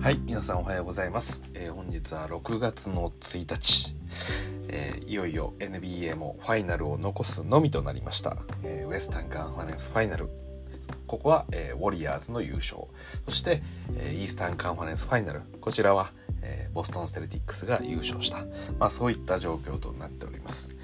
[0.00, 3.94] はい皆さんおはようございます、えー本日は6月の1日、
[4.68, 10.28] えーいよいよ NBA もファイナルを残すのみとなりました、えーウエスタンカンファレンスファイナル。
[11.06, 12.78] ここは、えーウォリアーズの優勝。
[13.26, 13.62] そして、
[13.96, 15.42] えーイースタンカンファレンスファイナル。
[15.60, 16.12] こちらは、
[16.42, 18.46] えーボストンセルティックスが優勝した、
[18.78, 20.76] まあ、そういった状況となっております。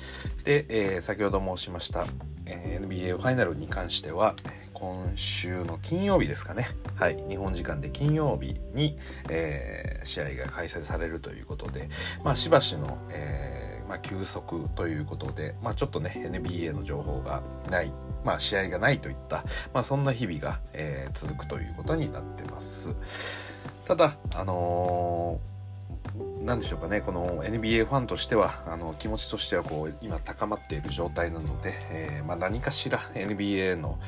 [0.45, 2.07] で、えー先ほど申しました、
[2.45, 4.35] えー NBA ファイナルに関しては
[4.79, 6.67] 今週の金曜日ですかね。
[6.97, 7.17] はい。
[7.31, 8.99] 日本時間で金曜日に、
[9.31, 11.89] えー試合が開催されるということで
[12.23, 17.93] まあしばしの、えーまあ、休息ということで、まあ、ちょっとね NBA の情報がない、
[18.25, 19.45] まあ、試合がないといった、
[19.75, 22.95] まあ、そんな日々が、えー続くということになってます。
[23.85, 25.57] ただあのー
[26.45, 33.99] なんでしょうかねこの NBA ファンとしてはあの気持ちとしてはこう今高まっている状態なので、えーまあ、何かしら NBA の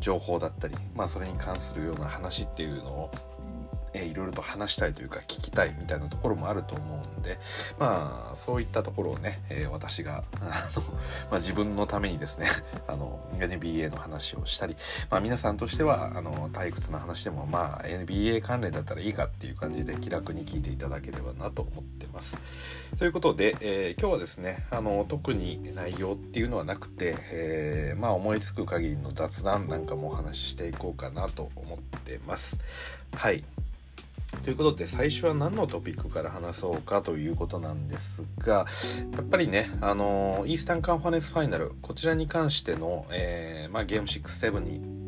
[0.00, 3.10] 情報だったり、まあ、それに関するような話っていうのを、
[3.94, 7.38] えーいろいろと話したいというか聞きたいみたいなところもあると思うんで
[7.78, 10.82] まあそういったところをね、えー私があの、
[11.30, 12.48] まあ、自分のためにですね
[12.86, 14.76] あの NBA の話をしたり、
[15.10, 22.40] まあ、皆さんとしてはあの退屈な話でもまあ NBA 関連だったらいいかっていう感じで気楽に聞いていただければなと思ってます。
[22.98, 32.60] ということで、えー今日はですねあの特に内容っていうのはなくて、えーまあ思いつく限りの雑談なんかもお話ししていこうかなと思ってます。
[33.14, 33.44] はい
[34.42, 38.66] ということで最初は何のトピックから話そうかということなんですが
[39.12, 45.04] やっぱりねあのイースタンカンファレンスファイナルこちらに関しての、えーまあ、ゲーム67に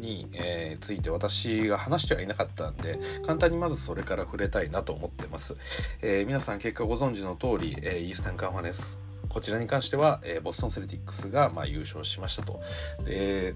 [0.00, 5.56] に、えーついて私が話してはいなかったんで簡単にまずそれから触れたいなと思ってます、
[6.00, 12.60] えー皆さん結果ご存知の通り、えーイースタンカンファレンスこちらに関しては、えボストンセルティックスが、まあ、優勝しましたと。
[13.04, 13.54] で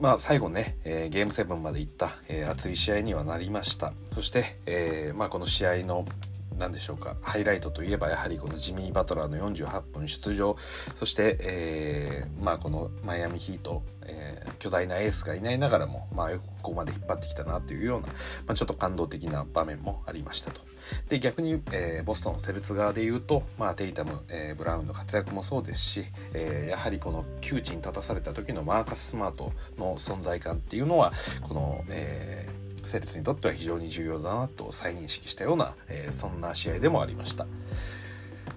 [0.00, 3.92] まあ、最後ね、えーゲーム7まで行った、えー熱い試合にはなりました。
[4.14, 6.04] そして、えーまあ、この試合の
[6.58, 10.56] 何でしょうかハイライトといえばやはりこのジミー・バトラーの48分出場
[10.94, 18.12] そして、えーまあ、このマイアミヒート、えー巨大なエースがいないながらも、まあ、よくここまで引っ張ってきたなというような、ま
[18.48, 20.60] あ、ちょっと感動的な場面もありましたと。
[21.08, 26.04] で逆に、えーボストンセルツ側で言うと、まあ、テイタム、えーブラウンの活躍もそうですし、
[26.34, 32.57] えーやはりこの窮地に立たされた時のマーカス・スマートの存在感っていうのはこの、えー
[32.88, 37.46] セルツにとっては非常に重要だなと再認識したような、えーそんな試合でもありました。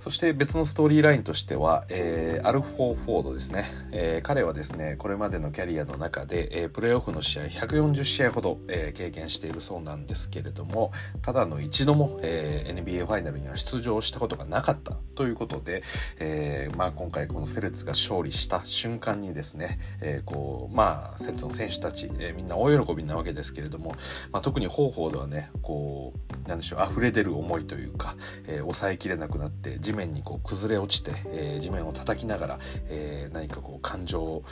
[0.02, 10.92] そして別のストーリーラインとしては、えーアルフォー・フォードですね、えー彼はですねこれまでのキャリアの中で、えープレーオフの試合140試合ほど、えー経験しているそうなんですけれども
[11.22, 14.98] ただの一度も、えー NBA ファイナルには出場したことがなかった。
[15.14, 15.84] ということで、
[16.18, 23.94] えーまあ、今回このセレツが勝利した瞬間にですね、えーこうまあセレッツの選手たち、えーみんな大喜びなわけですけれども、
[24.32, 26.14] まあ、特に方法ではねこ
[26.46, 28.16] うなんでしょう溢れ出る思いというか、
[28.48, 34.44] えー抑えきれなくなって地面にこう崩れ落ちて、えー地面を叩きながら、えー何かこう感情を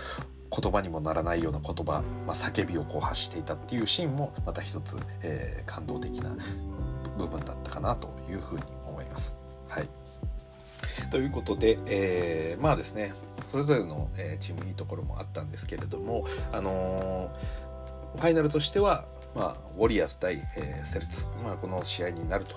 [0.51, 6.35] 言葉にもならないような言葉、まあ、叫びをこう発していたっていうシーンもまた一つ、えー感動的な
[7.17, 9.38] 部分だったかなというふうに思います。
[9.69, 9.89] はい
[11.11, 22.56] ということで、えーまあですねそれぞれの、えーチームいいところもあったんですけれども、あのーファイナルとしては、まあ、ウォリアーズ対、えーセルツ、まあ、この試合になると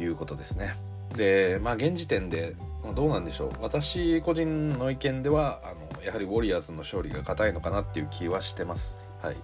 [0.00, 0.76] いうことですね。
[1.14, 3.50] で、まあ、現時点で、まあどうなんでしょう。
[3.60, 8.98] 私個人の意見ではあのやはりウォリアーズの勝利が硬いのかなっていう気はしてます。
[9.22, 9.36] はい、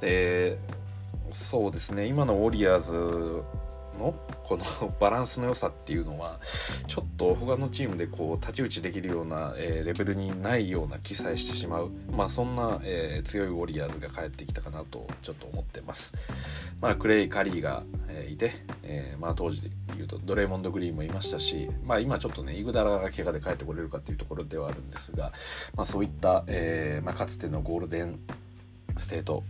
[0.00, 0.58] で
[1.30, 2.06] そうですね。
[2.06, 3.42] 今のウォリアーズ
[4.00, 4.14] の？
[4.44, 4.64] この
[4.98, 6.40] バランスの良さっていうのは
[6.88, 16.16] ちょっと他のチームでこう太刀打ちできるような、えーレベルにないような記載してしまう、まあ、そんな、えー強いウォリアーズが帰ってきたかなとちょっと思ってます。
[16.80, 18.52] まあ、クレイ・カリーが、えーいて、
[18.82, 25.32] えーまあ、当時で言うとドレーモンド・グリーンもいましたし、まあ、今ちょっとねイグダラが怪我で帰ってこれるかっていうところではあるんですが、
[25.74, 28.18] まあ、そういった、えーまあ、かつてのゴールデン
[28.96, 29.44] ステート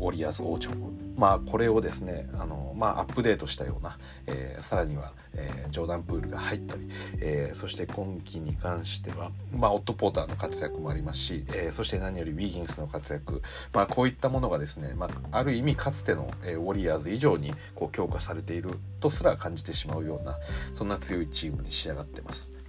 [0.00, 0.70] ウォリアーズ王朝
[1.16, 6.88] まあこれをですねあの、まあ、アップデートしたような、えーさらには、えージョーダン・プールが入ったり、
[7.20, 13.42] えーそして今季に関しては、まあ、オット・ポーターの活躍もありますし、えーそして何よりウィギンスの活躍、
[13.72, 20.38] まあ、こういったものがですね、まあ、ある意味かつての、えーウォリアーズ以上にこう強化されているとすら感じてしまうような
[20.72, 22.59] そんな強いチームに仕上がってます。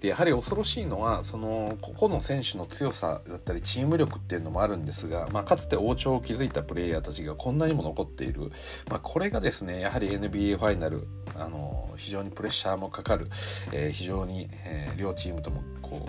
[0.00, 8.52] でやはり恐ろしいのはその個々の選手の強さだったりチーム力っていうのもあるんですが、まあ、かつて王朝を築いたプレイヤーたちがこんなにも残っている、
[8.88, 13.28] まあ、これがですねやはり NBA ファイナルあの非常にプレッシャーもかかる、
[13.72, 16.08] えー非常に、えー両チームともこ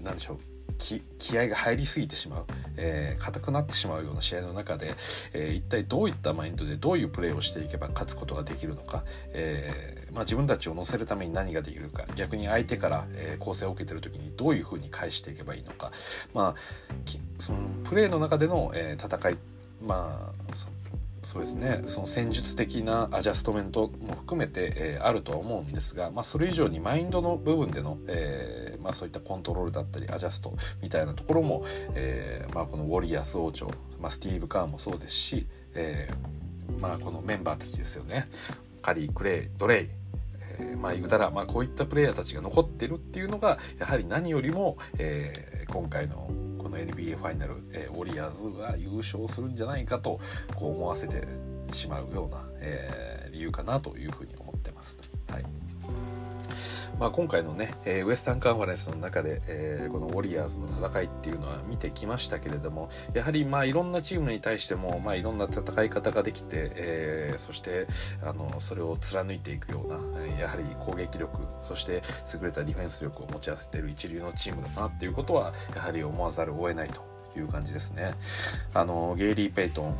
[0.00, 0.38] うなんでしょう
[0.80, 2.46] 気気合が入りすぎてしまう、
[2.76, 4.94] えー、硬くなってしまうような試合の中で、
[5.32, 15.92] えー、一体どういったマインドでどういうプレーをしていけば勝つことができるのか、えまあ、自分たちを乗せるために何ができるか逆に相手から、えー、構成を受けてる時にどういうふうに返していけばいいのか、
[16.34, 16.60] まあ、
[17.38, 19.38] そのプレーの中での、えー、戦い
[19.82, 20.54] まあ
[21.22, 21.82] そうですね。
[21.84, 31.64] その戦術的なアジャストメントも含めて、えー、あるとは思うんですが、まあ、それ以上にマインドの部分での、えーまあ、そういったコントロールだったりアジャストみたいなところも、
[31.94, 33.70] えーまあ、このウォリアス王朝、
[34.00, 38.28] まあ、スティーブ・カーンもそうですし、えーまあ、このメンバーたちですよね。
[38.80, 50.20] カリー・クレイドレイー、まあ言うたら、まあ、こういったプレイヤーたちが残ってるっていうのがやはり何よりも、えー、今回のこの NBA ファイナル、えー、ウォリアーズが優勝するんじゃないかと
[50.54, 51.26] こう思わせて
[51.72, 54.98] しまうような、えー、理由かなというふうに思ってます。
[55.30, 55.44] はい
[57.00, 67.86] まあ、今回のね、えー、ウエスタンカンファレンスの中で、えー、このウォリアーズの戦いっていうのは見てきましたけれどもやはりまあいろんなチームに対しても、まあ、いろんな戦い方ができて、えー、そして
[68.22, 69.98] あのそれを貫いていくような
[70.40, 72.02] やはり攻撃力そして
[72.34, 77.04] 優れたディフェンス力を持ち合わせている一流のチームだなっていうことはやはり思わざるを得ないと
[77.36, 78.14] いう感じですね。
[78.74, 79.94] あのゲイリー・ペイトン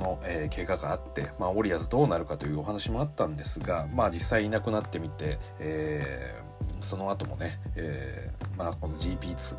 [0.00, 6.41] の、えー、怪我があって、まあ、ウォリアーズどうなるかというお話もあったんですが、まあ、実際いなくなってみて、えー、
[6.80, 9.56] その後もね、えーまあ、この GP2、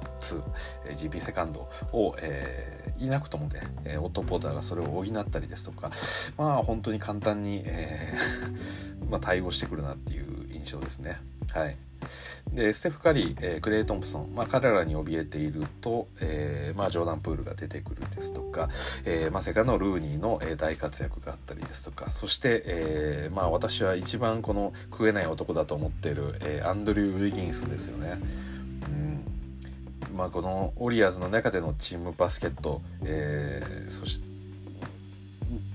[0.91, 5.91] GP セカンドを、えー、いなくともね、えー、オット・ポーターがそれを補ったりですとか、
[6.37, 11.17] まあ、本当に簡単に、えー まあ、対応してくるなっていう印象ですね。
[11.51, 11.77] はい
[12.51, 18.69] でステフ・カリー、えー、クレイ・トンプソン、まあ、彼らに怯えていると、えーまあ、ジョーダン・プールが出てくるですとか、
[19.05, 28.19] えーまあ、セカのルーニーの、え、大活躍があったりですとかそして、えーまあ、私は一番この食えない男だと思っている、えー、アンドリュー・ウィギンスですよね。
[28.87, 29.25] うん
[30.15, 34.32] まあ、このオリアーズの中でのチームバスケット、えー、そして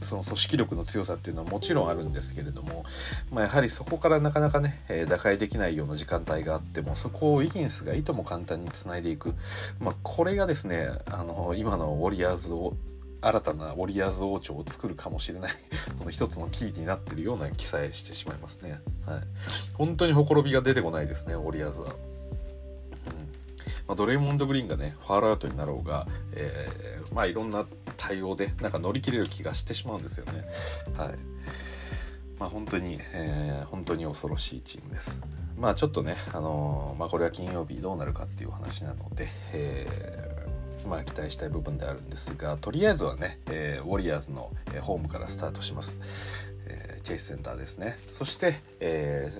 [0.00, 2.85] その組織力の強さっていうのはもちろんあるんですけれども、
[3.31, 9.35] まあ、やはりそこからなかなかね、え、打開できないような時間帯があってもそこをイギンスがいとも簡単につないでいく、
[9.81, 12.77] まあ、これがですねあの今のウォリアーズを
[13.21, 15.53] 新たなウォリアーズ王朝を作るかもしれない
[15.99, 18.81] この一つのキーになってるような記載してしまいますね。
[19.06, 19.21] はい、
[19.75, 21.95] 本当にほころびが出てこないですねウォリアーズは。
[23.89, 27.65] まあ、ドレイモンド・グリーンがねファールアウトになろうが、えー、まあいろんな
[27.99, 30.45] 対応でなんか乗り切れる気がしてしまうんですよね。
[30.97, 31.15] はい
[32.39, 35.21] まあ、本当に、えー、本当に恐ろしいチームです。
[35.59, 45.99] まあちょっとね、あのー、まあ、これは金曜日どうなるかっていう話なので、えー、まあ、期待したい部分であるんですがとりあえずはね、えー、ウォリアーズの、えホームからスタートします、
[46.67, 49.33] えチェイスセンターですねそして、え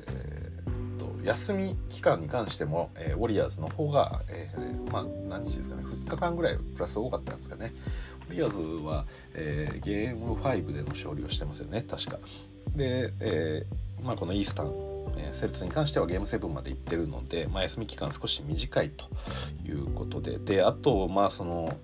[0.67, 4.51] ー、と休み期間に関しても、えウォリアーズの方が、え
[4.91, 7.73] まあ何日ですかね2日間ぐらいプラス多かったんですかね
[8.31, 12.19] リアーズは、えー、ゲーム5での勝利をしてますよね確か。
[12.77, 14.67] で、えーまあ、このイースタン、
[15.17, 19.07] えー、セルツに関してはゲーム7まで行ってるので、まあ、休み期間少し短いと
[19.67, 21.77] いうことでであとまあその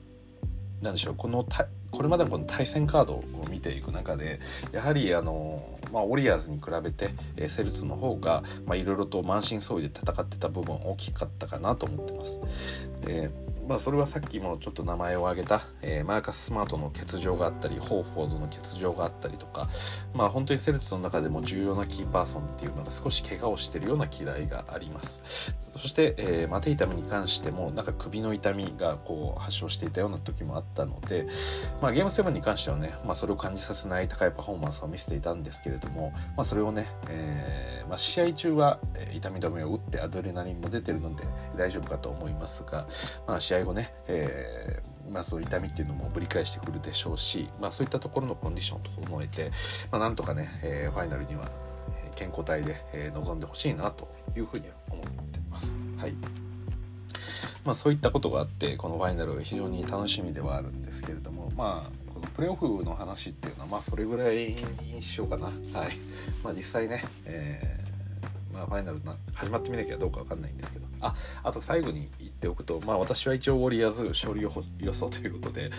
[0.82, 1.46] 何でしょうこの
[1.90, 4.40] これまでのこの対戦カードを見ていく中で
[4.72, 8.42] やはりあの、まあ、ウォリアーズに比べて、えー、セルツの方が
[8.74, 12.40] いろいろと満身創痍で戦ってた部分大きかったかなと思ってます。
[13.04, 13.30] で
[13.66, 19.68] まあ、それはさっきもちょっと名前を挙げた、えー、マーカス・スマートの欠場があったりホーフォードの欠場があったりとか、
[20.12, 25.56] まあ、本当にセルツの中でも重要なキーパーソンっていうのが少し怪我をしてるような気概があります。
[25.76, 31.26] そして、えー、ま手痛みに関してもなんか首の痛みがこう発症していたような時もあったので、
[31.82, 38.78] まあ、ゲーム7に関してはね、まあ、それを感じさせない高いパフォーマンスを見せていたんですけれども、まあ、それをね、えーまあ、試合中は
[39.12, 41.24] 痛み止めを打ってアドレナリンも出てるので
[41.56, 42.86] 大丈夫かと思いますが、
[43.26, 49.50] まあ、試合後ね、えーまあ、そういう痛みっていうのもぶり返してくるでしょうし、まあ、そういったところのコンディションを整えて、
[49.90, 51.48] まあ、なんとかね、えー、ファイナルには
[52.16, 55.76] 健康体で、えー、臨んでほしいなというふうに思ってます。
[55.98, 56.14] はい。
[57.64, 65.46] まあ、そういったことがあってこのファイナル非常に楽しみではあるんですけれどもまあこのプレーオフの話っていうのはまあそれぐらいにしようかな。
[65.46, 65.54] はい。
[66.42, 67.83] まあ実際ね、えー、
[68.54, 70.86] まあ、ファイナルな始まってみなきゃどうか分かんないんですけど。
[71.00, 75.70] ああと最後に言っておくとまあ私は一応ウォリアーズ勝利予想ということで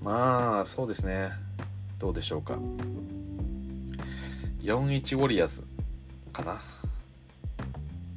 [0.00, 1.32] まあそうですね。
[1.98, 2.54] どうでしょうか。
[4.62, 5.64] 4-1ウォリアーズ
[6.32, 6.60] かな。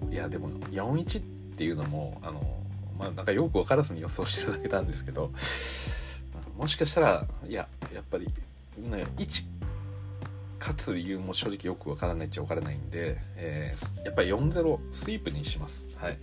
[0.10, 1.24] いやでも4-1っ
[1.58, 2.60] ていうのもあの
[2.98, 5.32] まあなんかよく分からずに予想してるだけなんですけど
[6.56, 8.28] もしかしたらいややっぱり、
[8.78, 9.53] ね、1
[10.64, 15.90] 勝つ理由も正直よく分からないっちゃ分からないんで、えー、やっぱり4-0スイープにします。
[15.98, 16.18] はい、うん。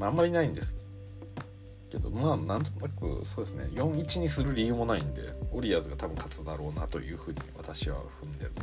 [0.00, 0.74] まあ、あんまりないんです
[1.88, 3.68] けどまあなんとなくそうですね。
[3.74, 8.60] 4-1にする理由もないんでウォリアーズが多分勝つだろうなというふうに私は踏んでるんで、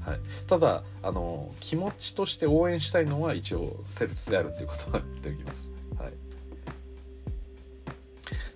[0.00, 5.72] はい、ただあの気持ちとして応援したいのは一応セルツであるっていうことは言っておきます。
[5.98, 6.12] はい、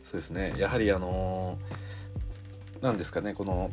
[0.03, 0.55] そうですね。
[0.59, 1.59] やはりあの
[2.83, 3.71] なんですかねこの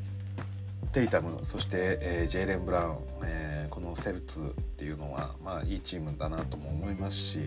[0.94, 7.40] テイタムそして、えー、ジェイレン・ブラウン、えー、このセルツっていうのは、まあ、いいチームだなとも思いますし、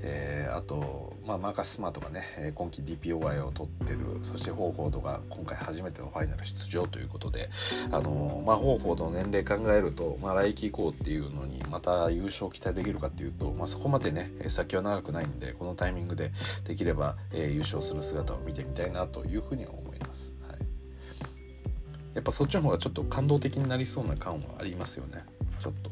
[0.00, 7.50] えー、あと、まあ、マーカス・スマートがね今季 DPOI を取ってるそしてホーフォードが今回初めてのファイナル出場ということで、
[7.90, 16.30] あのまあ、ホーフォードの年齢考えると、まあ、来季以降っていうのにまた優勝期待できるかっていうと、まあ、そこまでね先は長くないんでこのタイミングで
[16.66, 19.91] できれば、え優勝する姿を見てみたいなというふうに思います。
[22.14, 25.24] やっぱそっちの方がちょっと感動的になりそうな感はありますよね。
[25.58, 25.90] ちょっと、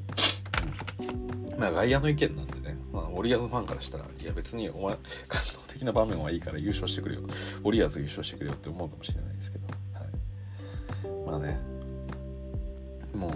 [1.52, 4.96] うん、まあ外野の意見なんでね、まあ、ウォリアーズファンからしたらいや別にお前
[5.28, 7.22] 感動的な場面はいいから優勝してくれよ。
[7.22, 11.58] ウォリアーズ優勝してくれよって思うかもしれないですけど、はい、まあね。
[13.14, 13.28] も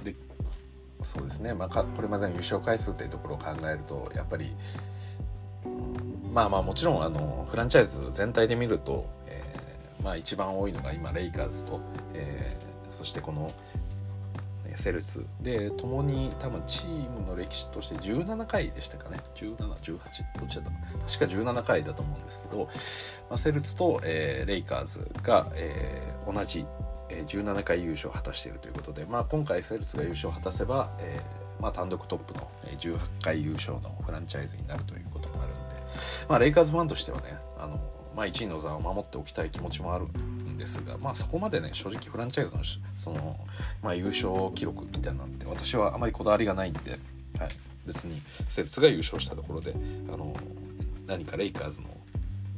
[0.00, 0.14] うで
[1.00, 4.56] そうですね、まあ、これまでの優勝回数っていうところを考えるとやっぱり
[6.32, 9.08] まあまあもちろんあのフランチャイズ全体で見ると
[10.02, 11.80] まあ、一番多いのが今レイカーズと、
[12.14, 13.50] えー、そしてこの
[14.76, 15.24] セルツ。
[15.40, 19.18] で共に多分チームの歴史として17回でしたかね。
[19.34, 19.88] 1718
[20.38, 21.18] どっちだった？
[21.18, 22.70] 確か17回だと思うんですけど、ま
[23.30, 26.66] あ、セルツと、えー、レイカーズが、えー、同じ、
[27.08, 35.58] えー、17回優勝を果たしているということで、まあ、今回セルツが優勝を果たせば、えーまあ、単独トップの18回優勝のフランチャイズになるということになるんで、
[36.28, 37.80] まあ、レイカーズファンとしてはねあの
[38.16, 42.62] まあ、1位の座を守っておきたい気持ちもあるんですが、まあ、そこまでね正直フランチャイズの
[42.94, 43.38] その、
[43.82, 47.00] まあ、優勝記録みたいなんて私はあまりこだわりがないんで、はい、
[47.86, 49.74] 別にセルツが優勝したところで
[50.12, 50.34] あの
[51.06, 51.88] 何かレイカーズの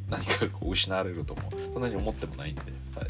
[0.08, 2.62] 何かを失われるともそんなに思ってもないんで、
[2.94, 3.06] はい。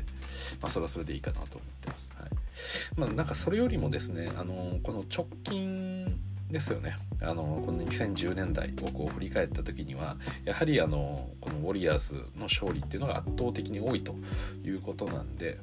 [0.61, 2.09] まあ、それはそれでいいかなと思ってます。
[2.19, 2.31] はい。
[2.97, 6.19] まあ、なんかそれよりもですねあのこの直近
[6.50, 6.97] ですよね。
[7.21, 14.14] あのこの2010年代をこう振り返った時にはやはりあのこのウォリアーズの勝利っていうのが圧倒的に多いと
[14.64, 15.59] いうことなんで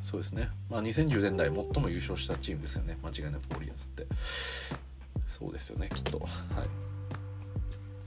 [0.00, 2.98] そうですね、まあ、2010年代最も優勝したチームですよね。
[3.02, 4.06] 間違いなくウォリアーズって。
[5.26, 6.18] そうですよねきっと。
[6.18, 6.28] はい。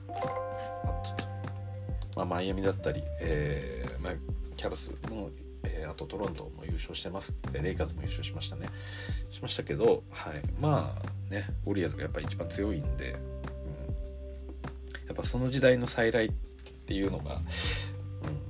[0.10, 1.26] あちょっと。
[2.16, 4.14] まあマイアミだったり、えーまあ、
[4.58, 5.30] キャブスの
[5.68, 8.68] えー、あとトロントも優勝してます、レイカーズも優勝しましたね。
[9.32, 13.16] しましたけど、はい、まあねウォリアーズがやっぱ一番強いんで、うん、
[15.08, 16.32] やっぱその時代の再来っ
[16.88, 17.46] ていうのが、うん、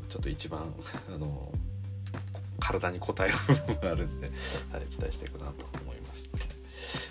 [0.07, 0.73] ちょっと一番
[1.13, 1.51] あの
[2.59, 4.27] 体に応える部分があるんで、
[4.71, 6.29] はい、期待していくなと思います。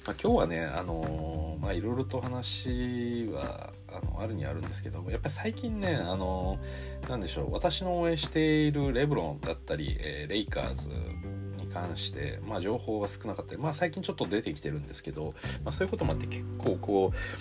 [0.06, 15.34] まあ、今日はね、あのー、まあいろいろと話はあのあるにあるんですけどもやっぱり最近ね、あのー、なんでしょう私の応援しているレブロンだったり、えー、レイカーズに関して、まあ、情報が少なかったり、まあ、最近ちょっと出てきてるんですけど、
[15.64, 17.34] まあ、そういうこともあって結構こう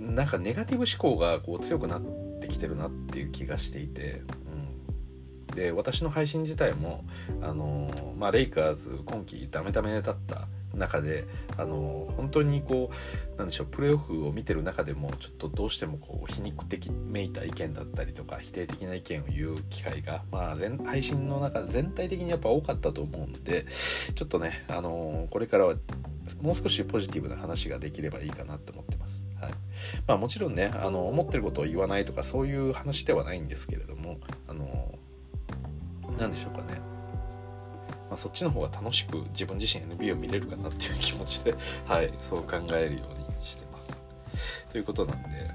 [0.00, 2.00] なんかネガティブ思考がこう強くなっ
[2.40, 4.22] てきてるなっていう気がしていて、
[5.48, 7.04] うん、で私の配信自体も
[7.42, 10.48] あの、まあ、レイカーズ今季ダメダメだった
[10.80, 12.90] 中であの本当にこ
[13.34, 23.66] うなんでしょうプレーオフを見てる中でもちょっとどうしてもこう皮肉的めいた意見だったりとか否定的な意見を言う機会が、まあ、全配信の中全体的にやっぱ多かったと思うんで
[24.14, 25.74] ちょっとねあのこれからは
[26.42, 29.24] もう少しポジティブな話ができればいいかなと思ってます。
[29.40, 29.52] はい
[30.06, 34.98] まあ、もちろんねあの思ってることを言わないとかそういう話ではないんですけれどもあの
[36.18, 36.89] 何でしょうかね
[38.10, 41.54] まあ、そっちの方が楽しく自分自身 NBA を見れるかなっていう気持ちで、
[41.86, 43.96] はい、そう考えるようにしてます。
[44.68, 45.48] ということなんで、はい、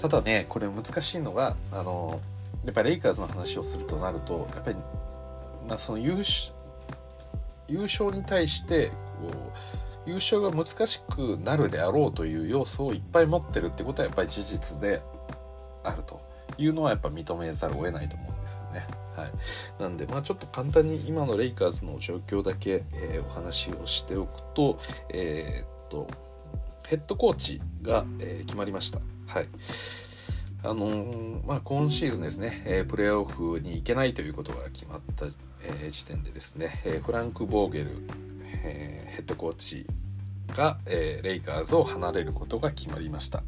[0.00, 2.20] ただねこれ難しいのがあの
[2.64, 4.76] やっぱレイカーズの話をするとなるとやっぱり、
[5.68, 6.54] まあ、その優勝
[7.68, 8.94] 優勝に対してこ
[10.06, 15.00] う優勝が難しくなるであろうという要素をいっぱい持ってるってことはやっぱり事実で
[15.84, 16.20] あると
[16.58, 18.86] いうのはやっぱ認めざるを得ないと思うんですよね。
[19.20, 19.32] はい、
[19.78, 24.78] なんで、まあ、ちょっと簡単に今のレイカーズの状況だけ、えー、お話をしておくと,、
[25.10, 26.08] えー、っと
[26.86, 29.00] ヘッドコーチが、えー、決まりました。
[29.26, 29.48] はい
[30.62, 35.24] あのー、まあ、今シーズンですね、えー、プレーオフに行けないということが決まった、
[35.64, 37.90] えー、時点でですね、えフランク・ボーゲル、
[38.62, 39.86] えヘッドコーチ
[40.48, 43.42] が、えレイカーズを離れることが決まりました。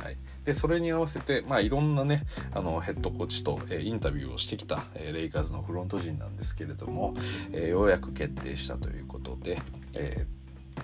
[0.00, 0.16] はい、
[0.48, 2.24] でそれに合わせて、まあ、いろんなね
[2.54, 7.12] あのヘッドコーチと、えインタビューをしてきた、えレイカーズのフロント陣なんですけれども、
[7.52, 9.60] えようやく決定したということで、
[9.94, 10.26] え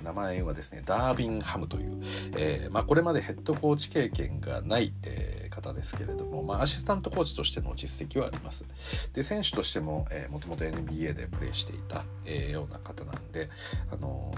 [0.03, 2.03] 名前はですねダービンハムという、
[2.37, 8.67] えー、まあ、これまでヘッドコーチ経験がない、えー、方ですけれども、まあ、アシスタントコーチとしての実績はあります。
[9.15, 13.49] で選手としても、えもともと NBA でプレーしていた、えー、ような方なんで、
[13.91, 14.35] あの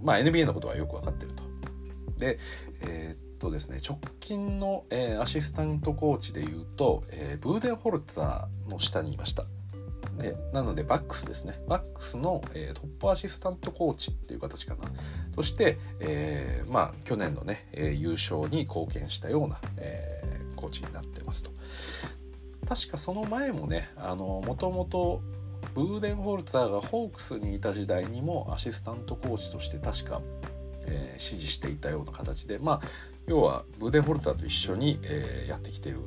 [0.00, 1.42] まあ、NBA のことはよく分かってると。
[2.18, 2.38] で、
[2.82, 9.44] え、とですね直近の、えアシスタントコーチでいうと、えブーデンホルツァーの下にいました。
[10.18, 11.60] でなのでバックスですね。
[11.68, 14.90] バックスの、えー、トップアシスタントコーチっていう形かな。
[15.34, 21.50] として、えー、まあ去年のね、えー、優勝に貢献したような、えー、コーチになってますと。
[22.66, 25.20] 確かその前もねもともと
[25.74, 30.22] ブーデンホルツァーがホークスにいた時代にもアシスタントコーチとして確か、
[30.86, 36.00] えー、指示していたような形でまあ要はブーデンホルツァーと一緒に、えー、やってきている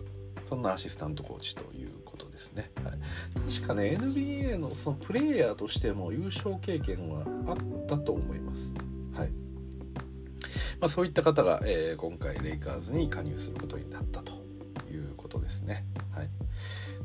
[0.43, 8.75] そんなアシスタントコーチということですね、はい、確かね NBA のそのプレイヤーとしても優勝経験はあったと思います。
[9.13, 9.29] はい
[10.79, 14.33] まあ、そういった方が、えー、今回レイカーズに加入することになったと
[14.91, 15.85] いうことですね。
[16.11, 16.29] はい、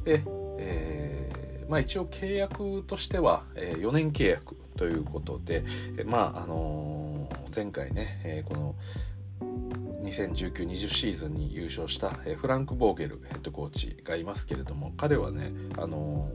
[0.04, 0.22] で、
[0.58, 1.42] えー
[1.72, 5.64] まあ、一応契約としては、えー、4年契約ということで、
[5.96, 8.74] え、まああの、前回ね、えー、この
[10.02, 16.28] 2019-20シーズンに優勝したフランク・ボーゲルヘッドコーチがいますけれども彼はねあの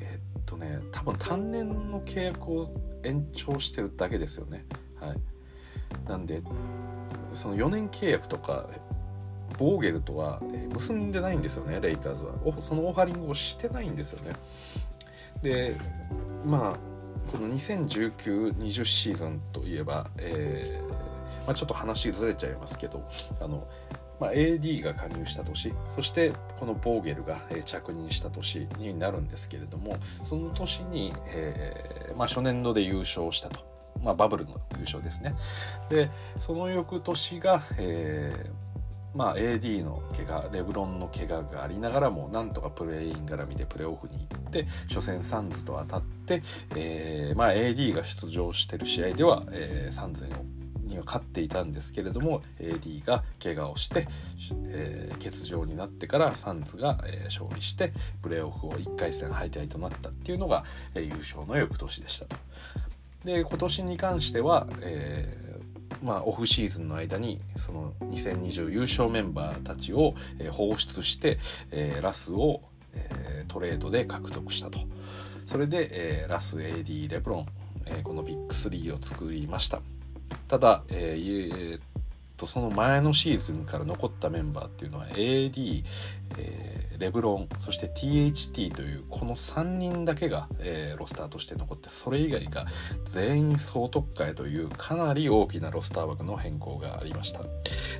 [0.00, 4.64] えっとね多分単年の契約を延長してるだけですよね。
[5.00, 5.18] はい。
[6.08, 6.42] なんで
[7.34, 8.68] その4年契約とか
[9.58, 10.40] ボーゲルとは
[10.72, 12.34] 結んでないんですよねレイカーズは。
[12.60, 14.32] そのオファリングをしてないんですよね。
[15.42, 15.76] で
[16.46, 16.92] まあ
[17.30, 21.01] この2019-20シーズンといえば、えー
[21.46, 23.08] まあ、ちょっと話ずれちゃいますけど
[23.40, 23.66] あの、
[24.20, 33.72] まあ、AD が加入した年そしてこのボーゲルが着任した年になるんですけれどもその年に、えーまあ、初年度で優勝したと。
[34.02, 35.34] ま、バブルの優勝ですね。
[35.88, 38.72] でその翌年が、えー
[39.14, 46.42] まあ、AD の怪我レブロンの怪我がありながらもなんとかプレイン絡みでプレーオフに行って初戦サンズと当たって、
[46.74, 50.61] えーまあ、AD が出場してる試合では、えー、3戦を
[50.92, 54.06] には勝っていたんですけれども AD が怪我をして、
[54.66, 62.36] えー、欠場になってからサンズが、えー、勝利してプレーオフを1回戦敗退となったっていうのが、えー、優勝の翌年でしたと。
[63.24, 65.42] で今年に関しては、えー
[66.02, 71.38] まあ、オフシーズンの間にその2020優勝メンバーたちを、え、放出して、
[71.70, 72.62] え、ラスを、
[72.94, 74.80] え、トレードで獲得したと。
[75.46, 77.46] それで、え、ラス AD レブロン、
[77.86, 79.80] え、このビッグ3を作りました。
[80.48, 81.80] ただ、えーえー、
[82.42, 85.84] とその前のシーズンから残ったメンバーっていうのは AD、
[86.38, 92.66] えー、レブロンそして THT というこの3人だけが、えー、ロスターとして残ってそれ以外が
[93.04, 97.42] 全員総特会というかなり大きなロスター枠の変更がありました。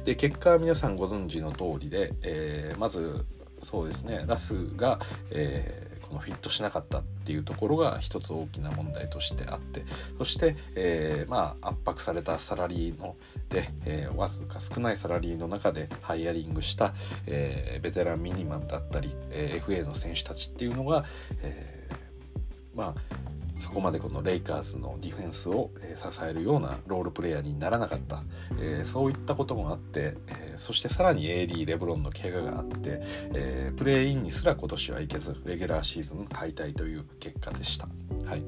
[0.04, 3.24] で結果は皆さんご存知の通りで、えー、まず
[3.60, 4.98] そうですねラスが、
[5.30, 9.84] えーのフィットしなかったっていうところが一つ大きな問題としてあって
[10.18, 13.16] そして、えー、まあ圧迫されたサラリーの
[13.48, 16.94] で、えー、わずか少ないサラリーの中でハイアリングした、
[17.26, 21.04] えー、ベテランミニマムだったり、えー、FA の選手たちっていうのが、
[21.42, 28.22] えー、まあそこまでこのレイカーズのディフェンスを支えるようなロールプレイヤーにならなかった、
[28.58, 33.02] えー、そういったこともあって、えー、そしてさらに AD レブロンの怪我があって、
[33.34, 37.88] えー、プレーインにすら今年はいけずレギュラーシーズン敗退という結果でした。
[38.24, 38.42] はい、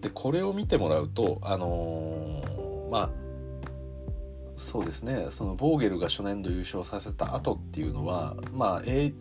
[0.00, 2.42] でこれを見てもらうとあの、
[2.90, 3.24] まあ
[4.56, 5.26] そうですね。
[5.30, 9.12] そのボーゲルが初年度優勝させた後っていうのはまあ、A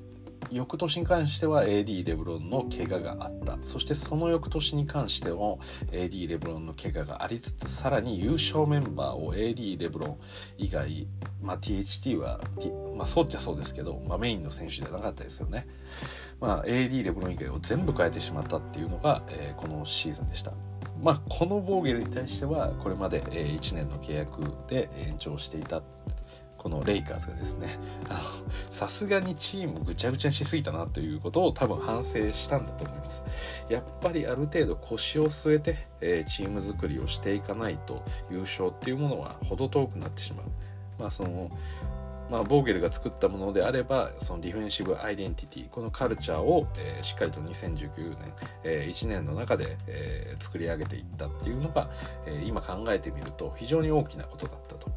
[0.54, 3.58] 翌年に関しては AD レブロンの怪我があった。
[3.62, 5.60] そしてその翌年に関しても
[5.92, 10.18] AD レブロンの怪我がありつつさらに優勝メンバーを AD レブロン
[10.58, 11.08] 以外、
[11.42, 12.40] まあ、THT は、
[12.96, 15.68] まあ、そうっちゃそうですけど、まあ、メインの選手じゃなかったですよね、
[16.40, 20.54] まあ、AD レブロン以外を全部変えてしまったっていうのが、えー、このシーズンでした。
[21.02, 25.82] まあ、このボーゲルに対してはこれまで1年の契約で延長していた。
[26.64, 27.78] このレイカーズがですね
[28.70, 33.26] さすがにチームぐちゃぐちゃにしすぎたなということを多分反省したんだと思います
[33.70, 40.46] やっぱりある程度腰を据えて、えー、チーム作りをしていかないと優勝っていうものは程遠くなってしまう
[40.98, 41.52] まあその
[42.30, 51.92] まあ、ボーゲルが作ったものであればそのディフェンシブアイデンティティこのカルチャーを、えー、しっかりと2019年、えー、1年の中で、えー、作り上げていったっていうのが、
[52.26, 54.92] えー、今考えてみると非常に大きなことだったと。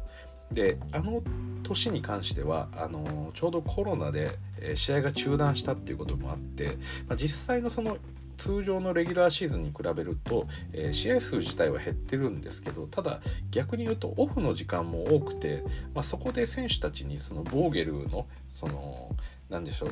[0.51, 1.21] であの
[1.63, 4.37] 年に関してはあのちょうどコロナで
[4.75, 7.97] 試合が中断したっていうこともあって、まあ、実際のその
[8.37, 13.19] 通常のレギュラーシーズンに比べると、えー、試合数自体は減ってるんですけどただ
[13.51, 19.15] 逆に言うとオフの時間も多くて、まあ、そこで選手たちにそのボーゲルのその
[19.49, 19.91] 何でしょう。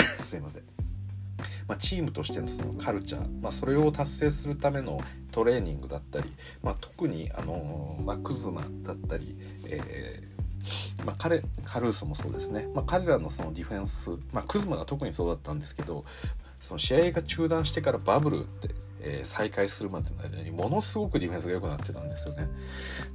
[0.22, 0.69] すいません。
[1.68, 5.00] まあ、チームとしてのそのカルチャー、まあ、それを達成するための
[5.32, 16.04] トレーニングだったり、まあ、特にあの、まあ、クズマだったり、えーまあ、彼カルーソもそうですね、まあ、彼らのそのディフェンス、まあ、クズマが特にそうだったんですけど
[16.58, 22.48] その試合が中断してからバブルってえー、再開するまでの間にものすごくディフェンスが良くなってたんですよね。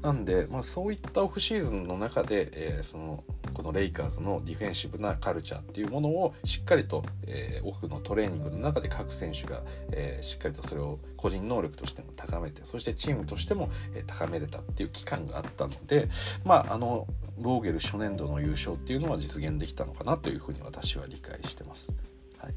[0.02, 3.24] なんで、まあ、そういったオフシーズンの中で、えー、その
[3.56, 16.10] このレイカーズのディフェンシブなカルチャーっていうものをしっかりと、えー、オフのトレーニングの中で各選手が、えー、しっかりとそれを個人能力としても高めてそしてチームとしても、えー、高めれたっていう期間があったので
[16.44, 21.94] まああのボーゲル初年度の優勝っていうのは実現できたのかなというふうに私は理解してます。
[22.38, 22.54] はい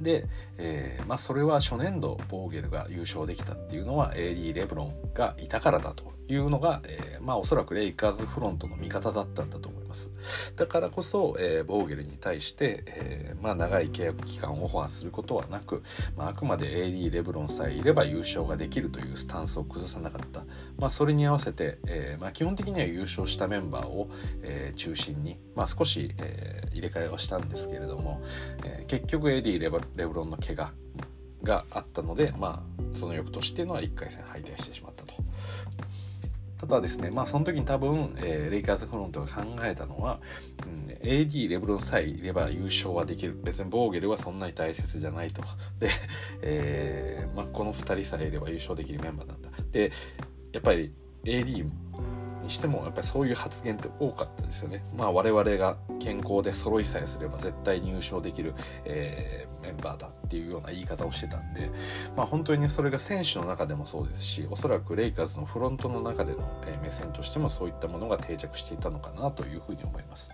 [0.00, 0.26] で、
[0.58, 9.79] えー、まあ、それは初年度ボーゲルが優勝できたっていうのは AD レブロンがいたからだというのが、えー、まあ、おそらくレイカーズフロントの見方だったんだと思います。
[10.56, 15.82] だからこそ、えー、ボーゲルに対して、えまあ、長い契約期間をオファーすることはなく、
[16.16, 20.44] まあ、あくまで AD レブロンさえいれば優勝ができるというスタンスを崩さなかった、
[20.78, 24.10] まあ、それに合わせて、えま、基本的には優勝したメンバーを、
[24.42, 28.22] え中心に、ま、少し、え入れ替えはしたんですけれども、
[28.64, 29.70] え結局 AD レ
[30.06, 30.72] ブロンの怪我
[31.42, 34.89] があったので、まあ、その翌年っていうのは1回戦敗退してしまった。
[36.60, 40.20] ただですね、まあその時に多分、えー、レイカーズフロントが考えたのは、
[40.66, 43.34] うん、AD、レブロンさえいれば優勝はできる。
[43.42, 45.40] 別にボーゲルはそんなに大切じゃないと。
[45.78, 45.88] で、
[46.42, 49.48] えーまあ、この2人さえいれば優勝できるメンバーなんだ。
[49.72, 49.90] で、
[50.52, 50.92] やっぱり
[51.24, 51.66] AD
[52.42, 54.82] にしてもやっぱりそういう発言って多かったですよね。
[54.96, 61.70] まあ我々が健康で揃いさえすれば絶対入賞できる、えー、メンバーだっていうような言い方をしてたんで、
[62.16, 66.38] まあ本当にねそれが選手の中でもそうですしおそらくレイカーズのフロントの中での、
[66.82, 70.30] 目線としてもそういったものが定着していたのかなというふうに思います。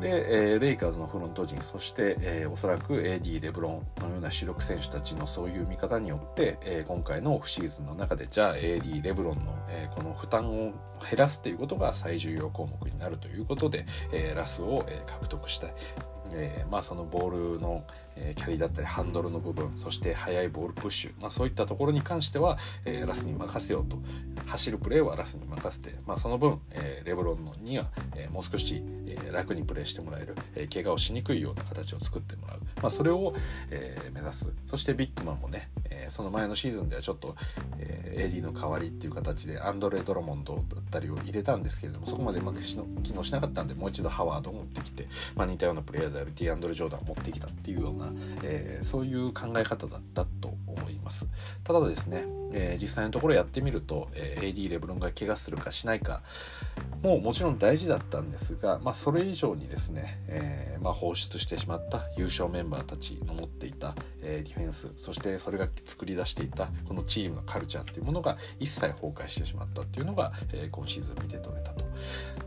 [0.00, 15.74] で、えー、レイカーズのフロント陣そして、えー、おそらく AD レブロンのような主力選手たちのそういう見方によって、えー、今回のオフシーズンの中でじゃあ AD レブロンの、えー、この負担を減らすということが最重要項目になるということで、えー、ラスを、えー、獲得したい。
[16.32, 17.84] えーまあ、そのボールの、
[18.16, 23.98] え、キャリーだったりハンドルの部分そして速いボールプッシュ、まあ、そういったところに関しては、えー、ラスに任せようと。
[24.46, 33.34] 走るプレーはラスに任せて、まあ、その分、えー、レブロンには、え、もう少し、え、楽にプレーしてもらえる、えー、怪我をしにくいような形を作ってもらう、まあ、それを、
[33.70, 34.52] えー、目指す。
[34.64, 37.36] そしてビッグマンもね、ー、その前のシーズンではちょっと、
[37.78, 51.28] えー、AD の代わりっていう形でアンドレ・ドラモンドだったりを入れたんですけれどもそこまでうまく機能しなかったんでもう一度ハワードを持ってきて、まあ、似たようなプレイヤーであるティアンドレ・ジョーダンを持ってきたっていうような、えー、そういう考え方だったと思います。
[51.64, 56.22] ただですね、えー、実際のところやってみると、えー、AD レブロンが怪我するかしないか
[57.02, 71.84] ももちろん大事だったんですが、まあ、それ以上にですね、えーまあ、放出してしまった優勝メンバーたちの持っていた、えー、ディフェンスそしてそれが作り出していたこのチームのカルチャーっていうものが一切崩壊してしまったっていうのが、えー、今シーズン見て取れたと。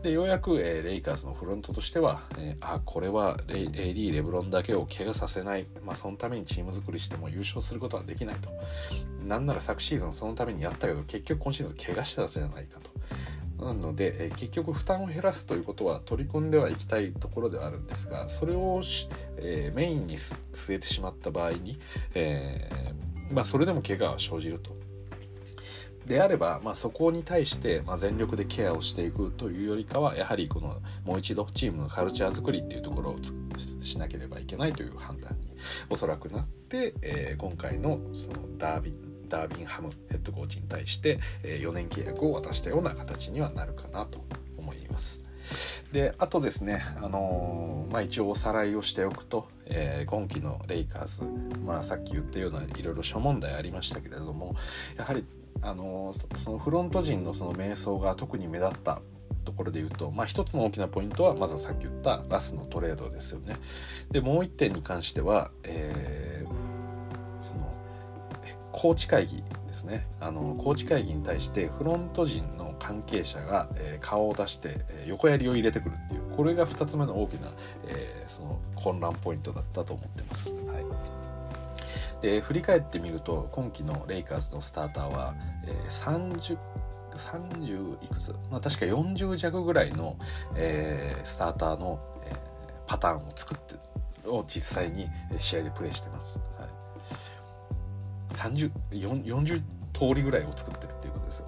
[0.02, 8.50] でようやく、えー、レイカーズのフロントとしては、えー、あこれはレ AD レブロンだけを怪我させない、まあ、そのためにチーム作りしても優勝することはできないと
[9.26, 12.90] なんなら昨シシーズンそのためにやったけど結局今シーズン怪我してたじゃないかと
[13.64, 18.80] なので、え、結局負担を減らすということは取り組んではいきたいところではあるんですがそれを、
[19.36, 21.78] えー、メインに据えてしまった場合に、
[22.14, 24.80] えー、まあ、それでも怪我は生じると。
[26.06, 33.18] であれば、まあ、そこに対して、まあ、全力でケアをしていくというよりかはやはりこのもう一度チームのカルチャー作りっていうところを
[33.78, 35.56] しなければいけないという判断に
[35.88, 44.24] おそらくなって、えー、今回のそのダービーダービンハムヘッドコーチに対して4年契約を渡したような形にはなるかなと
[44.58, 45.24] 思います。
[45.90, 51.24] であとですね、あのー、まあ、一応おさらいをしておくと、えー、今季のレイカーズ、
[51.66, 54.54] まあ、さっき言ったようないろいろ諸問題ありましたけれども
[54.96, 55.26] やはり、
[55.60, 59.02] あのー、そのフロント陣のその迷走が特に目立った
[59.44, 63.56] ところで言うと、まあ、一つの大きなポイントはまずさっき言ったラスのトレードですよね。
[64.10, 66.31] でもう一点に関しては、えー、
[68.72, 77.52] コーチ会議ですねあのコーチ会議に対してフロント陣の関係者が、えー、顔を出して、えー、横やりを入れてくるっていうこれが2つ目の大きな、
[77.86, 80.50] えー、その混乱ポイントだったと思ってます。
[80.50, 80.82] はい
[82.22, 85.34] で振り返ってみると今季のレイカーズのスターターは、
[85.66, 86.56] えー、30
[87.16, 90.16] 30いくつ、まあ、確か40弱ぐらいの、
[90.56, 92.36] えー、スターターの、えー、
[92.86, 93.74] パターンを作って
[94.28, 96.40] を実際に試合でプレーしてます。
[98.32, 101.46] 3040通りぐらいを作ってるっていうことですよ。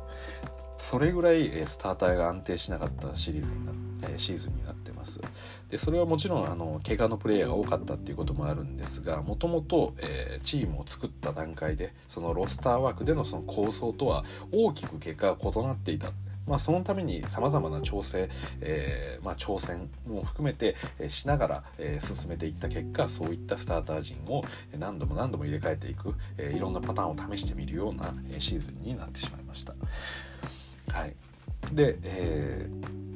[0.79, 3.73] それぐらいスターターが安定しなかったシリーズにな
[4.19, 5.21] シーズンになってます
[5.69, 9.95] でそれはもちろんあの怪我のプレイヤーが多かったっていうこともあるんですがもともと
[10.43, 16.09] チームを作った段階でそのロスター枠でのその構想とは大きく結果が異なっていた
[16.47, 18.29] まあ、そのためにさまざまな調整、
[18.61, 24.45] えーまあ、挑戦も含めて、え、しながら、え、進めていった結果そういったスターター陣を
[24.79, 29.75] 何度も何度も入れ替えていく、え、いろんなパターンを試してみるような、シーズンになってしまいました。
[30.93, 31.15] はい、
[31.73, 33.14] で、えー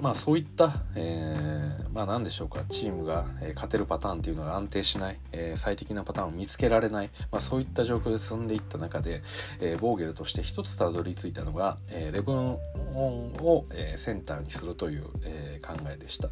[0.00, 9.22] まあそういった、えー、まあ何でしょうかチームが、え勝てるパターンっていうのが安定しない、えー、最適なパターンを見つけられない、まあ、そういった状況で進んでいった中で、
[9.60, 12.52] えー、ボーゲルとして一つたどり着いたのが、えー、レブロン
[13.40, 16.28] を、えー、センターにするという、えー、考えでした。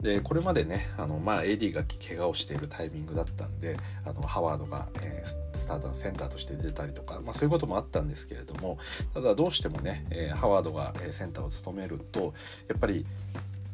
[0.00, 8.78] でこれまでねあの、まあ、AD が怪我をしているタイミングだったんであのハワードが、えー、スターターのセンターとして出たりとか、まあ、そういうこともあったんですけれども
[9.14, 12.34] ただどうしてもね、えー、ハワードがセンターを務めると
[12.68, 13.05] やっぱり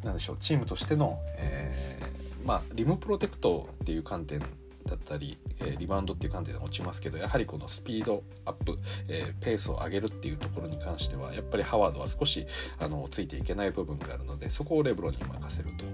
[0.05, 4.41] なんでしょうチームとしての、えー、まあ、リムプロテクトっていう観点
[4.87, 12.47] だったり、え、リバウンドっていう観点で落ちますけどやはりこのスピードアップ、え、ペースを上げるっていうところに関してはやっぱりハワードは少し
[12.79, 15.85] あのついていけない部分があるのでそこをレブロンに任せると。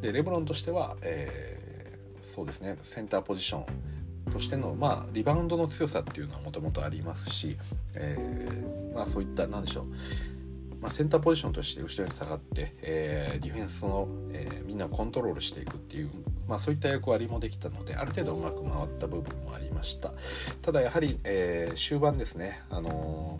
[0.00, 7.56] でレブロンとしては、えー、そうですねセンターポジションとしての、まあ、リバウンドの強さっていうのはもともとありますし、
[7.94, 9.86] えーまあ、そういった何でしょう
[10.80, 16.10] まあ、センターポジションとして後ろに下がって、えー、ディフェンスの、えー、みんなをコントロールしていくっていう、
[16.48, 20.12] まあ、そういった役割もできたのである程度うまく回った部分もありました
[20.62, 23.38] ただやはり、えー、終盤ですね、あの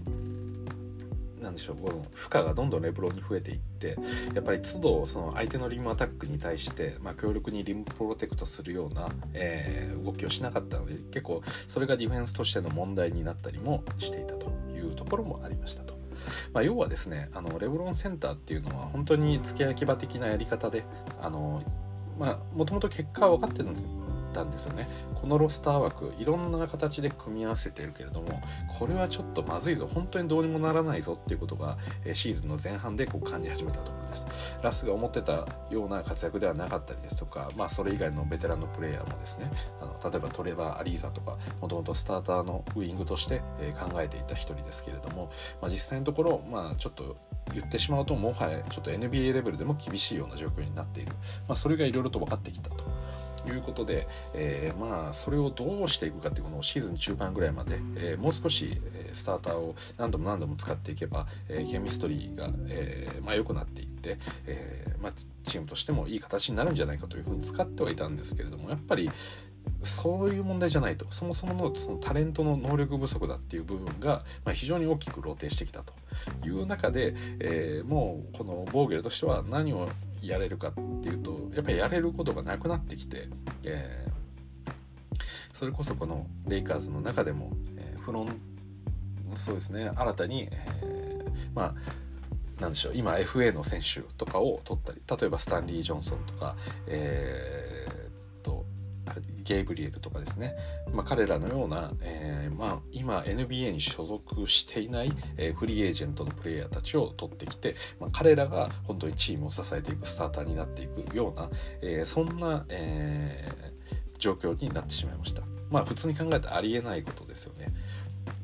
[1.40, 3.96] なんでしょうこの負荷がどんどんレブロンに増えていって
[4.34, 15.97] やっぱり都度その相手のリムアタックに対して、まあ、強力にリムプロテクトするような、えー、動きをしなかったので結構それがディフェンスとしての問題になったりもしていたというところもありましたと。
[16.52, 20.84] まあ、要はですねあのレブロンセンターっていうのは本当に付け焼き場的なやり方で
[21.20, 21.62] あの
[22.18, 23.86] まあもともと結果は分かってるんです
[24.38, 24.86] たんですよね。
[25.20, 28.40] このロスター枠いろんな形で組み合わせているけれども
[28.78, 29.88] これはちょっとまずいぞ。
[29.92, 31.76] 本当にどうにもならないぞっていうことが
[32.12, 34.26] シーズンの前半でこう感じ始めたところです。
[34.62, 43.40] ラスが思ってたような活躍ではなかったりですとかまあそれ以外のベテランのプレイヤーもですねあの例えばトレバー・アリーザとかもともとスターターのウイングとして
[43.78, 47.16] 考えていた一人ですけれども、まあ、実際のところまあちょっと
[47.54, 51.12] 言ってしまうともはやちょっと NBA レベルでも厳しいような状況になっている、
[51.46, 52.84] まあ、それがいろいろと分かってきたと。
[53.48, 58.80] いうことで、えー、まあそれをどうしていくかっていうこのシーズン中盤ぐらいまで、えー、もう少し
[59.12, 65.12] スターターを何度も何度も使っていけば、えー、ケミストリーが、えーまあ、良くなっていって、えーまあ、
[65.44, 69.10] チームとしてもいい形になるんじゃないかというふうに使ってはいたんですけれどもやっぱり
[69.82, 75.92] そういう問題じゃないとそもそものそのタレントの能力不足だっていう部分が、まあ、非常に大きく露呈してきたと
[76.44, 79.88] いう中で、えー、もうこのボーゲルとしては何を
[80.22, 83.28] やれるかっていうとやっぱりやれることがなくなってきて、
[83.64, 88.40] えー、それこそこのレイカーズの中でも、えー、フロン
[89.34, 96.56] そうですね新たに、えー、まあなんでしょう今 FA の選手とかを取ったり例えばスタンリー・ジョンソンとか、
[96.88, 97.67] えー、
[99.48, 100.54] ゲイブリエルとかですね、
[100.92, 111.48] まあ、彼らのような、えー、まあ、今 NBA に所属していない、えー、フリーエージェントのプレイヤーたちを取ってきて、まあ、彼らが本当にチームを支えていくスターターになっていくような、
[111.80, 113.48] えー、そんな、え
[114.18, 115.42] 状況になってしまいました。
[115.70, 117.72] まあ普通に考えてありえないことですよね。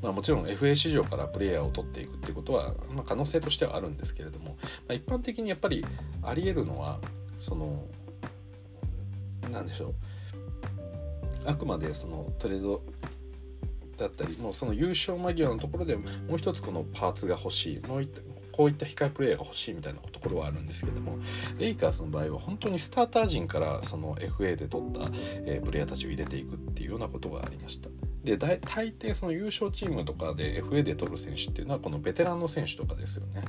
[0.01, 5.85] まあ、もちろん FA 市場からプレイヤーを取っていくってことは、まあ、可能性としてはあるんですけれども、まあ、一般的にやっぱり
[6.23, 7.01] ありえるのは
[7.39, 7.85] その
[9.51, 9.95] 何でしょう
[11.47, 12.83] あくまでそのトレード
[13.97, 18.21] だったりもうその優勝間際のところでもう一つこのパーツが欲しいもういった
[18.55, 21.19] こういった控えプレイヤーが欲しいみたいなところはあるんですけども
[21.59, 25.11] レイカーズの場合は本当にスターター陣からその FA で取った、
[25.45, 27.89] えプレイヤーたちを入れていくっていうようなことがありました。
[28.23, 33.43] で大抵その優勝チームとかで FA で取る選手っていうのはこのベテランの選手とかですよね。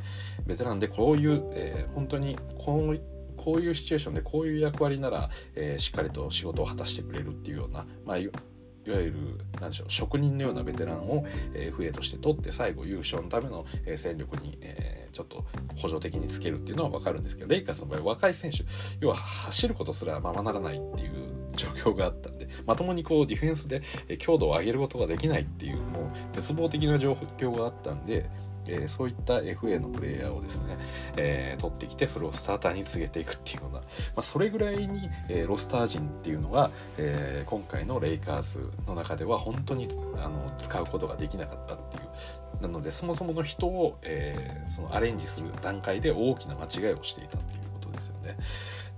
[0.48, 3.15] ベテランでこういう、えー、本当にこう
[3.46, 8.34] こういうシチュエーションでこういう役割なら、えー、しっかりと仕事を果たしてくれるっていうような、まあ、いわ
[8.86, 9.14] ゆる
[9.62, 15.46] 何でしょう職人のようなベテランを、えー、FA として取って最後優勝のための、えー、戦力に、えー、ちょっと
[15.78, 18.64] 補助的につけるっていうのは分かるんですけどレイカーズの場合若い選手
[19.00, 21.12] 要は走ることすらままならないっていう
[21.56, 23.84] 状況があったんでまともにこうディフェンスで
[24.18, 28.28] 強度を上げることができないっていうもう絶望的な状況があったんで
[28.68, 30.78] えー、そういった FA のプレイヤーをですね、
[31.18, 33.86] えー、取ってきてそれをスターターに告げていくっていうような、ま
[34.18, 48.38] あ、それぐらいに、えー、ロスター陣っていうのが、え、今回のレイカーズの中では本当にあの使うことができなかったっていうなのでそもそもの人を、え、そのアレンジする段階で大きな間違いをしていたっていうことですよね。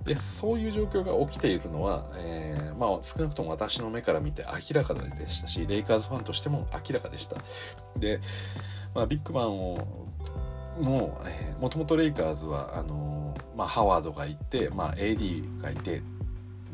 [0.07, 7.35] でそういう状況が起きているのは、えー、まあ、少なくとも私の目から見て明らかでしたしレイカーズファンとしても明らかでした。
[7.97, 8.21] で、
[8.97, 10.07] まあ、ビッグマンを
[10.79, 16.01] もともとレイカーズはあのまあ、ハワードがいて、まあ、AD がいて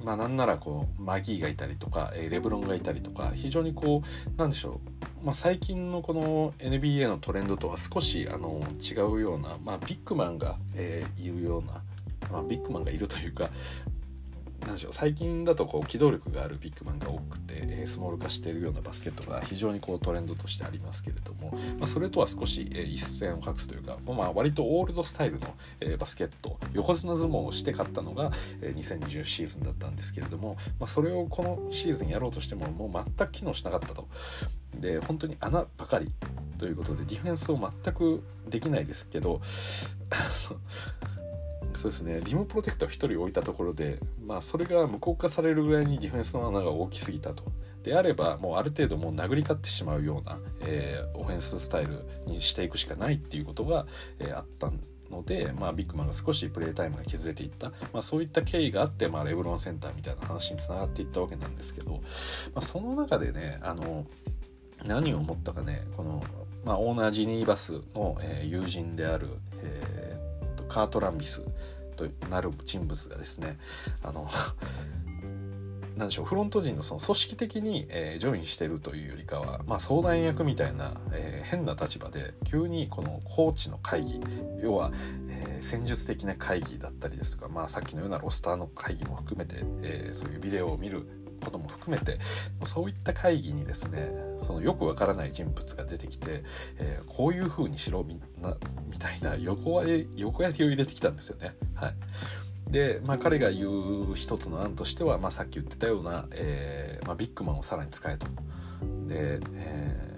[0.06, 4.82] まあ、なんならこうマギーがいたりとかえレブロンがいたりとか非常にこうなんでしょ
[5.22, 11.82] う、まあ、最近のこの NBA のトレンドとは少しあの違うような、まあ、ビッグマンが、えー、いるような、
[12.32, 13.50] まあ、ビッグマンがいるというか
[14.66, 34.08] なんでしょう最近だとこう機動力があるビッグマンが多くて、えー、スモール化しているようなバスケットが非常にこうトレンドとしてありますけれども、まあ、それとは少し、えー、一線を画すというか、まあ、割とオールドスタイルの、えー、バスケット横綱相撲をして勝ったのが、えー、2020シーズンだったんですけれども、まあ、それをこのシーズンやろうとしてももう全く機能しなかったと。
[34.80, 36.12] で本当に穴ばかり
[36.58, 39.40] ということでディフェンスを全くできないですけど
[41.76, 47.44] そうですねリムプロテクターを1人置いたところで、まあ、それが無効化されるぐらいにディフェンスの穴が大きすぎたと。
[47.84, 53.86] であればもうある程度もう殴り勝ってしまうような、えー、オフェンススタイルにしていくしかないっていうことが、
[54.20, 54.72] えー、あった
[55.12, 62.00] ので、まあ、ビッグマンが少しプレータイムが削れていった、まあ、そういった経緯があって、まあ、レブロンセンターみたいな話につながっていったわけなんですけど、ま
[62.56, 64.06] あ、その中でねあの
[64.86, 66.24] 何を思ったかねこの、
[66.64, 69.28] まあ、オーナージニーバスの、えー、友人である、
[69.62, 70.23] えー
[70.74, 71.44] カート・ランビス
[71.96, 73.60] となる人物がですね
[74.02, 74.28] あの
[75.96, 84.20] なんでしょうフロント陣のその組織的に、えー、ジョインしてるというよりかは、まあ、相談役みたいな、えー、変な立場で急にこのコーチの会議
[84.60, 84.92] 要は、
[85.30, 92.20] えー、戦術的な会議だったりですとか、まあ、さっきのようなロスターの会議も含めて、えそういうビデオを見ることも含めて
[92.66, 96.44] そういった会議にですねそのよくわからない人物が出てきて、
[96.78, 98.58] えー、こういう風にしろみな
[98.90, 101.56] みたいな横割り横やりを入れてきたんですよね。
[101.76, 108.28] はい、で、まあ、彼が言う一つの案としては、まあ、さっき言ってたような、えーまあ、ビッグマンをさらに使えと。
[109.08, 110.13] で、えー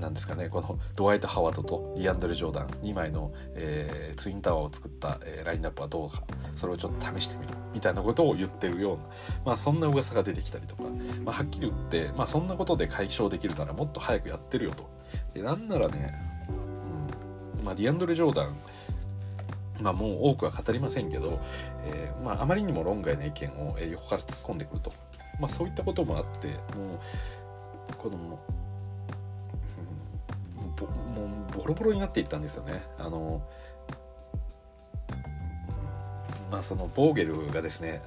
[0.00, 9.02] なんですかねこのドワイト・ハワードとディアンドレ・ジョーダン2枚の、えー、ツインタワーを作った、えー、ラインナップはどうかそれをちょっと試してみるみたいなことを言ってるような、
[9.46, 10.84] まあ、そんな噂が出てきたりとか、
[11.24, 14.88] まあ、はっきり言って、まあ、そんなことで解消できるならもっと早くやってるよと。
[15.34, 16.14] でなんならね、
[16.48, 18.56] うんまあ、ディアンドレ・ジョーダン
[19.82, 21.40] まあ、もう多くは語りませんけど、
[21.84, 24.92] えーまあ、あまりにも論外な意見を横から突っ込んでくると、
[25.40, 28.38] まあ、そういったこともあってもうこの
[30.86, 32.82] もうボロボロになっていったんですよね。
[32.98, 33.42] あの
[36.50, 38.02] まあそのボーゲルがですね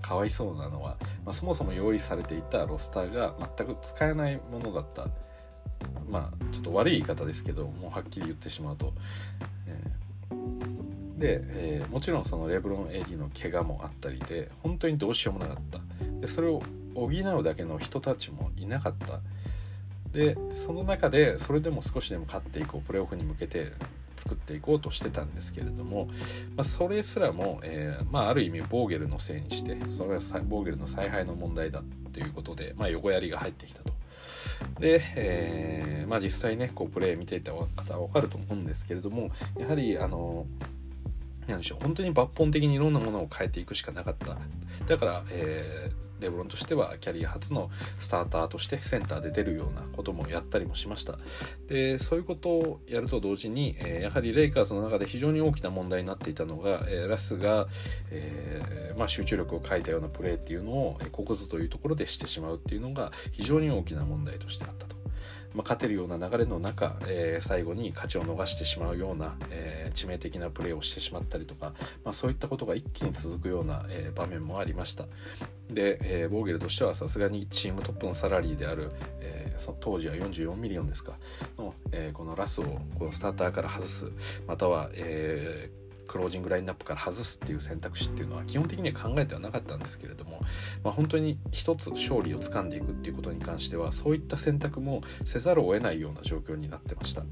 [0.00, 5.08] かわいそうなのは、まあ、そもそも用意されていたロスターが全く使えないものだった。
[6.08, 8.92] まあちょっと悪い言い方ですけどもうはっきり言ってしまうと、
[9.66, 15.80] えー、で、えー、もちろんそのレブロン AD の怪我もあったりで本当にどうしようもなかった。
[16.20, 16.62] でそれを
[16.94, 19.20] 補うだけの人たちもいなかった。
[20.12, 23.72] でその中でそれでも少しでも勝っていこうプレーオフに向けて
[24.16, 26.06] 作っていこうとしてたんですけれども、
[26.54, 33.92] まあ、それすらも、えー、まあ、ある意味ボーゲルのせいにしてそれはボーゲルの采配の問題だっていうことで、まあ、横やりが入ってきたと。
[34.78, 40.46] で、えー、まあ、実際ねこうプレー見ていた方は分かると思うんですけれどもやはりあの
[41.46, 44.36] なんでしょう本当に抜本的にいろんなものを変えていくしかなかった
[44.86, 51.18] だから、えーレブロンとしてはキャリア初のスターターとしてセンターで出るようなこともやったりもしました
[51.68, 57.66] でそういうことをやると同時に、え、やはりレイカーズの中で非常に大きな問題になっていたのが、え、ラスが、
[58.10, 65.01] えー、まあ、集中力を欠いたようなプレーっていうのをここぞというところでしてしまうっていうのが非常に大きな問題としてあったと。
[65.54, 71.72] まあ、勝てるような流れの中、えー、最後に勝ちを逃してしまうような、えー、致命的なプレーをしてしまったりとか、
[72.04, 75.04] まあ、そういったことが一気に続くような、えー、場面もありました。
[75.70, 81.16] で、えー、ボーゲルとしてはさすがにチームトップのサラリーである、えー、当時は44ミリオンですか
[81.58, 82.64] の、えー、このラスを
[82.98, 84.12] このスターターから外す
[84.46, 90.40] または、えー、クロージングラインナップから外すっていう選択肢っていうのは基本的には考えてはなかったんですけれども、
[90.84, 97.22] まあ、本当に一つ勝利をつかんでいくっていうことに関してはそういった選択もせざるを得ないような状況になってました。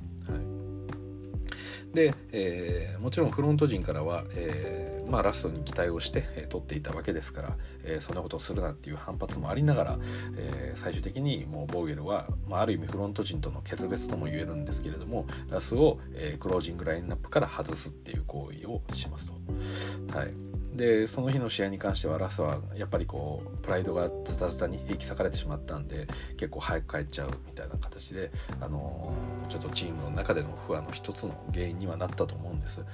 [1.93, 9.99] で、えー、もちろんフロント陣からは、えーまあ、ラストに期待をして、えー、取っていたわけですから、えー、そんなことをするなっていう反発もありながら、
[10.37, 20.17] えー、最終的にもうボーゲルは、まあ、ある意味フロント陣との決別とも言えるんですけれどもラスを、えー、クロージングラインナップから外すっていう行為をしますと。
[20.17, 26.07] はいでその日の試合に関してはラスはやっぱりこうプライドがズタズタに引き裂かれてしまったんで
[26.37, 29.13] 結構早く帰っちゃうみたいな形で、あの、
[29.49, 32.85] ちょっとチームの中での不安の一つの原因にはなったと思うんです。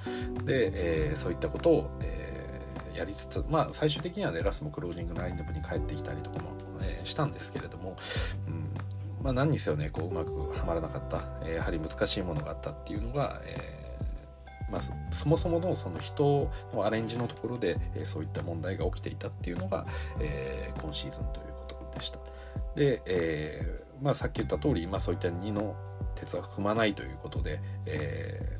[0.43, 6.51] で、えー、そういったことを、えー、やりつつまあ最終的にはねラスもクロージングラインナップに帰ってきたりとかも、
[6.81, 7.95] えしたんですけれども、
[8.47, 8.67] うん
[9.23, 13.86] まあ、何にせよねこううまくはまらなかった、えやはり難しいものがあったっていうのが、え
[14.71, 19.85] まあ、そもそものその人のアレンジのところで、えそういった問題が起きていたっていうのが、
[20.19, 22.19] えー、今シーズンということでした。
[22.75, 25.75] で、えーまあ、さっき言った通り、まあ、そういった2の
[26.15, 28.59] 鉄は踏まないということで、え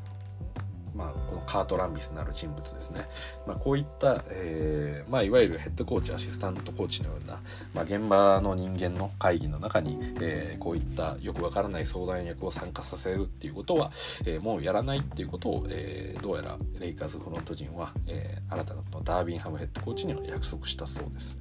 [0.98, 3.06] まあ、このカート・ランビスなる人物ですね、
[3.46, 7.40] まあ、こういった、えーまあ、いわゆるヘッドコーチアシスタントコーチのような、
[7.74, 13.92] まあ、現場の人間の会議の中に、えー、こういったよくわからない相談役を参加させるっていうことは、
[14.26, 21.38] えー、もうやらないっていうことを、えー、どうやらレイカーズフロント陣は、えー、新たなこのダービンハムヘッドコーチには約束したそうです。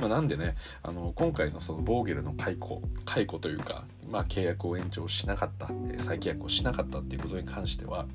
[0.00, 8.06] まあ、なんでねあの今回のそのボーゲルの解雇解雇というか、まあ、契約を延長しなかった再契約をしなかったっていうことに関しては、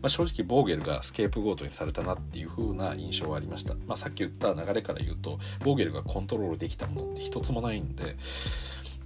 [0.00, 8.16] まあ、正直ボーゲルがスケープゴートにされたなっていう風な印象はありました、まあ、さっき言った流れから言うとボーゲルがコントロールできたものって一つもないんで、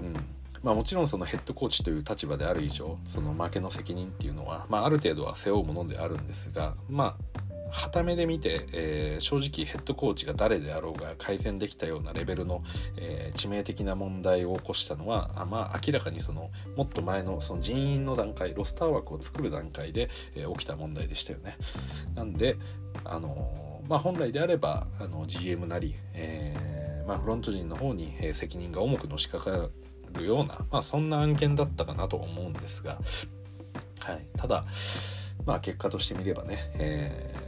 [0.01, 0.15] うん。
[0.63, 12.63] まあ、もちろんそのヘッドコーチという立場である以上その負けの責任っていうのは、まあ、ある程度は背負うものであるんですがまあ傍目で見て、えー、正直ヘッドコーチが誰であろうが改善できたようなレベルの、
[12.97, 21.57] えー、致命的な問題を起こしたのはあまあ明らかにそのもっと前のその人員の段階ロスター枠を作る段階で、えー、起きた問題でしたよね。
[22.15, 22.57] なんで
[23.05, 29.69] あのまあ、本来であればあの GM なり、えまあ、フロント陣の方に、え責任が重くのしかか
[30.13, 32.99] るような、まあ、そんな案件だったかなと思うんですが、
[34.01, 34.65] はい、ただ
[35.45, 37.46] まあ結果としてみればね、えー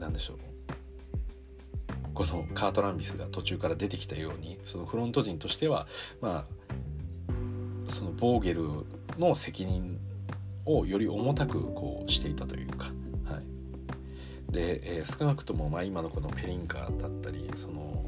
[0.00, 0.36] 何でしょう。
[2.12, 5.86] このカート・ランビスが途中から出てきたようにそのフロント陣としては
[6.20, 7.32] まあ
[7.86, 8.62] そのボーゲル
[9.18, 9.98] の責任
[10.66, 12.86] をより重たくこうしていたというか、
[13.24, 18.04] はい、で、えー、少なくともまあ今のこのペリンカーだったりその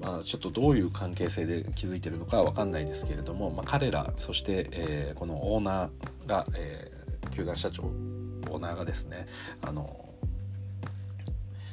[0.00, 9.26] まあ、ちょっとどういう関係性で築いてるのかは分かんないですけれども、まあ、彼らそして、えー、このオーナーが、えー、球団社長オーナーがですね
[9.62, 10.03] あの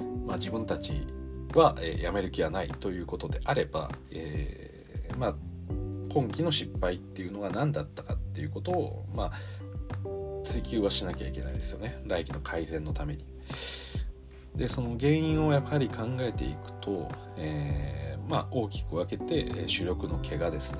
[0.02, 1.06] まあ、自分たち
[1.54, 5.36] は、えー、辞める気はないということであれば、えー、まあ、
[6.10, 9.32] 今期の失敗っていうのが何だったかっていうことを、まあ、
[10.44, 13.24] 追求はしなきゃいけないですよね来期の改善のために。
[14.56, 20.80] でその原因をやはり考えていくと、えー、まあ、大きく分けて主力の怪我ですね。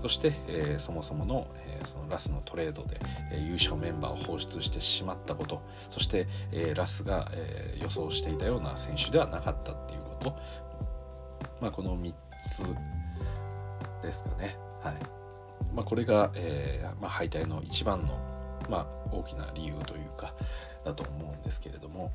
[0.00, 5.62] そして、えー、そもそもの,、えー、そのラスのトレードで、えー、優勝メンバーを放出してしまったこと。
[5.88, 10.36] そして、えー、ラスが、えー、予想していたような選手ではなかったっていうこと、
[11.60, 12.64] まあ、この3つ
[14.02, 14.56] ですかね。
[14.82, 14.96] はい。
[15.74, 18.18] まあ、これが、えーまあ、敗退の一番の、
[18.68, 20.34] まあ、大きな理由というか
[20.84, 22.12] だと思うんですけれども。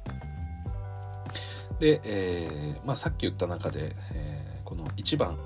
[1.79, 4.36] で、えーまあ、さっき言った中で、えー、
[4.67, 5.37] この1番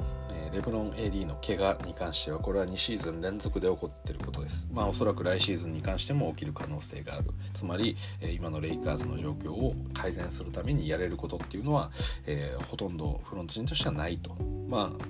[0.51, 4.67] レブロン AD の怪我に関してはこれは2シーズン連続で起こっていることです。
[4.73, 7.29] まあおそらく来シーズンに関しても起きる可能性がある。
[7.53, 11.91] つまり、え今のレイカーズの状況を改善するためにやれることっていうのは、
[12.25, 14.35] えー、ほとんどフロント陣としてはないと。
[14.67, 15.05] まあ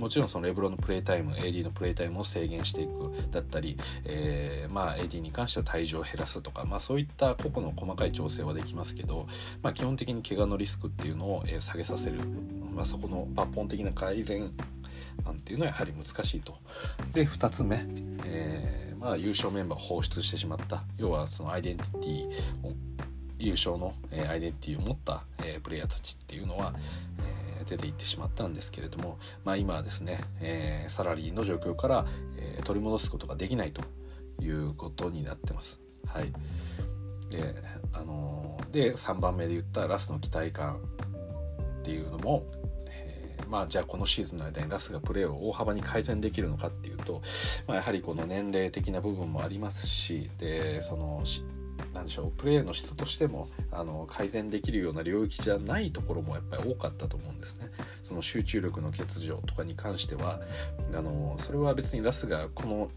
[0.00, 3.76] もちろんそのレブロンのプレータイム AD のプレータイムを制限していくだったり、
[4.06, 9.26] えー、まあ AD に関しては体重を減らすとか、まあ、そういった個々の細かい調整はできますけど、
[9.62, 12.18] まあ、基本的に怪我のリスクっていうのを、下げさせる、
[12.74, 14.50] まあ、そこの抜本的な改善
[15.24, 16.56] なんていうのはやはり難しいと。
[17.12, 17.84] で2つ目、
[18.24, 22.26] えー、まあ、優勝メンバーを放出してしまった要はそのアイデンティティ
[22.66, 22.72] を
[23.38, 26.74] 優勝の、えアイデンティティを持った、えプレイヤーたちっていうのは、
[27.24, 32.06] え出ていってしまったんですけれども、まあ、今はですね、えサラリーの状況から、
[32.38, 33.82] え取り戻すことができないと
[34.42, 35.82] いうことになってます。
[36.06, 36.32] はい、
[37.30, 37.54] で,、
[37.92, 40.80] あのー、で3番目で言ったラスの期待感
[41.80, 42.44] っていうのも、
[42.88, 47.22] えー、まあじゃあこのシーズンの間にラスがプレーを大幅に改善できるのかっていうと、
[47.66, 51.22] まあ、やはりこの年齢的な部分もありますしでその
[51.94, 57.68] なんでしょうプレーの質としてもあの改善できるような領域じゃないところもやっぱり多かったと思うんですね。
[58.02, 60.40] その集中力の欠如とかに関しては
[60.94, 62.90] あのそれは別にラスがこの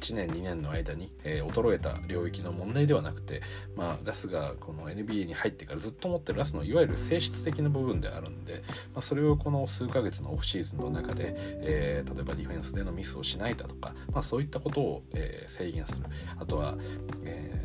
[0.00, 3.42] 1年2年の間に、えー、衰えた領域の問題ではなくて、
[3.76, 8.62] まあ、ラスがこの NBA に入ってからずっと持ってるラスのいわゆる性質的な部分であるんで、
[8.94, 16.06] まあ、それをこの数ヶ月のオフシーズンの中で、えー、例えばディフェンスでのミスをしないだとか、まあ、そういったことを、えー、制限する
[16.38, 16.78] あとは、
[17.24, 17.59] えー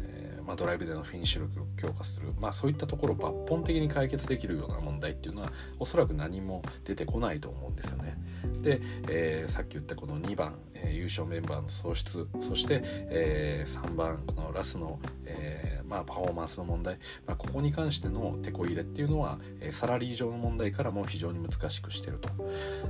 [0.46, 8.18] まあ、ドライブでのフィニッシュ力を強化する、まあ、そういったところを抜本的に解決できるような問題っていうのはおそらく何も出てこないと思うんですよね。
[8.62, 22.30] で、えー、さっき言ったこの2番、えー、優勝メンバーの喪失そして、えー、3番このラスの、えまあ、パフォーマンスの問題、まあ、ここに関してのテコ入れっていうのは、え、サラリー上の問題からも非常に難しくしてると。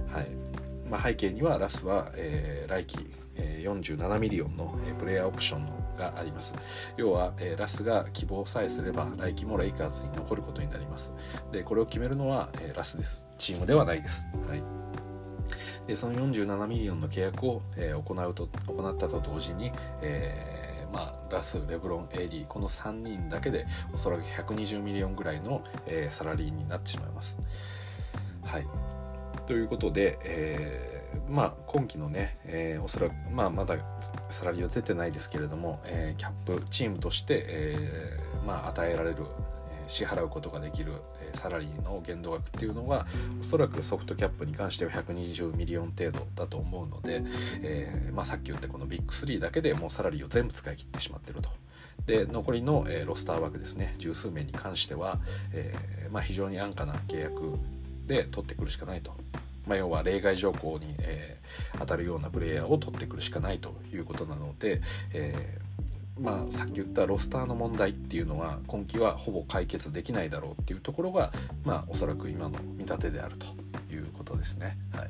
[0.07, 0.29] はい
[0.89, 6.55] まあ、背景にはラスは、えー、来季、え、47ミリオンの、え、プレイヤーオプションのがあります。
[6.97, 11.13] 要は、えー、ラスが希望さえすれば来季もレイカーズに残ることになります。
[11.51, 13.27] でこれを決めるのは、えー、ラスです。
[13.37, 14.63] チームではないです、はい、
[15.87, 19.71] でその47ミリオンの契約を、えー、行うと行ったと同時に、
[20.01, 27.37] えー、まあ、ラスレブロン AD この3人だけでおそらく120ミリオンぐらいの、えー、サラリーになってしまいます。
[28.43, 28.67] はい。
[29.45, 30.94] ということで、えー
[31.29, 33.77] まあ、今季のね、えー、おそらく、まあ、まだ
[34.29, 39.25] サラリーは出てないですけれども、えー、キャップチームとして、えーまあ、与えられる、
[39.87, 40.93] 支払うことができる、
[41.33, 43.05] サラリーの限度額っていうのが
[43.41, 47.23] おそらくソフトキャップに関しては120ミリオン程度だと思うので、
[47.61, 51.49] えまあ、さっき言ったこのビッグ3だけでもうサラリーを全部使い切ってしまってると。
[52.05, 55.19] で残りの、え、ロスター枠ですね十数名に関しては、
[55.53, 55.73] え
[56.11, 57.57] まあ、非常に安価な契約
[58.05, 59.15] で取ってくるしかないと
[59.67, 64.81] まあ、要は例外条項に、えー、当たるようなプレイヤーを取ってくるしかないということなので、
[65.13, 71.31] えー、まあ、さっき言ったロスターの問題っていうのは今季はほぼ解決できないだろうっていうところが、
[71.63, 73.47] まあ、おそらく今の見立てであると
[73.93, 74.77] いうことですね。
[74.93, 75.09] はい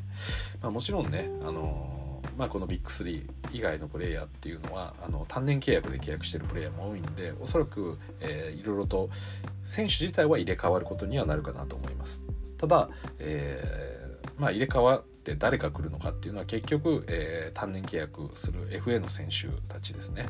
[0.62, 9.10] まあ、もちろんね、あのまあ、このビッグ3以外のプレイヤーっていうのはあの単年契約で契約してるプレイヤーも多いんでおそらく、えー、いろいろと
[9.64, 12.24] 選手自体は入れ替わることにはなるかなと思います。
[12.58, 12.90] ただ、
[13.20, 14.05] えー
[14.38, 20.28] まあ、入れ替わって誰が来るのかっていうのは結局、えー、単年契約する FA の選手たちですね。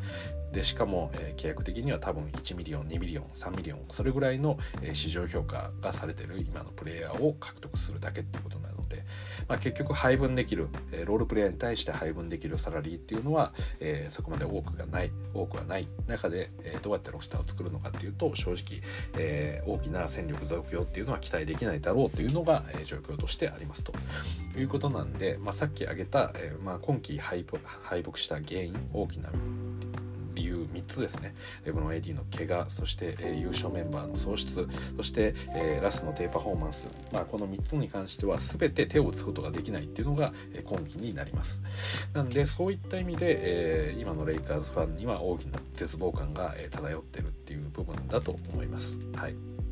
[0.55, 9.03] でしかも、えー、契約的には多分1ミリオン2ミリオン3ミリオンそれぐらいの、えー、市場評価がされてる今のプレイヤーを獲得するだけっていうことなので、
[9.49, 13.51] まあ、結局配分できる、えー、ロールプレイヤーに対して配分できるサラリーっていうのは、
[13.81, 18.81] えー、そこまで多くがない多くはない中で、えー、どうやってロスターを作るのかっていうと正直、
[19.17, 23.91] えー、大きな戦力増強っていうのは期待できないだろうというのが、えー、状況としてありますと。
[24.57, 27.57] いうことなんで、まあ、さっき挙げた、えーまあ、今季敗北
[28.15, 29.29] した原因大きな
[30.35, 31.33] 理由3つですね。
[31.65, 34.67] レブロン AD の怪我そして、えー、優勝メンバーの喪失
[34.97, 41.63] そして、えー、ラスの低パフォーマンス、まあ、この3つに関しては全て手を打つことができないっていうのが、えー、今期になります。
[42.13, 48.97] なんでそういった意味で、えー、今のレイカーズファンには大きな絶望感が、えー、漂ってるっていう部分だと思います。
[49.15, 49.64] はい。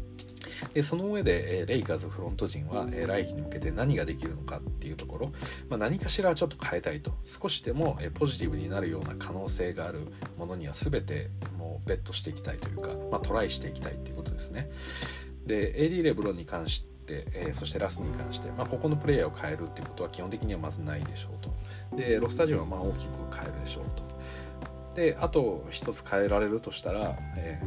[0.71, 5.31] でその上で、えレイカーズフロント陣は、え来季に向けて何ができるのかっていうところ、
[5.69, 7.13] まあ、何かしらちょっと変えたいと。
[7.23, 10.07] 少しでも、えポジティブになるような可能性がある
[10.37, 14.69] ものには全てもうベットしていきたいというか、まあ、トライしていきたいっていうことですね。
[15.45, 21.97] で AD レブロンに関してえー、そしてラスに関して、まあ、ここのプレイヤーを変えるっていうことは基本的にはまずないでしょうと。
[21.97, 24.03] でロスタジオはまあ大きく変えるでしょうと。
[24.95, 27.59] であと一つ変えられるとしたら、え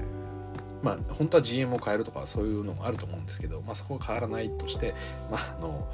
[0.86, 4.94] まあ本当は GM を変えるとかそういうのもあると思うんですけど、まあ、そこが変わらないとして、
[5.32, 5.92] まあ、あの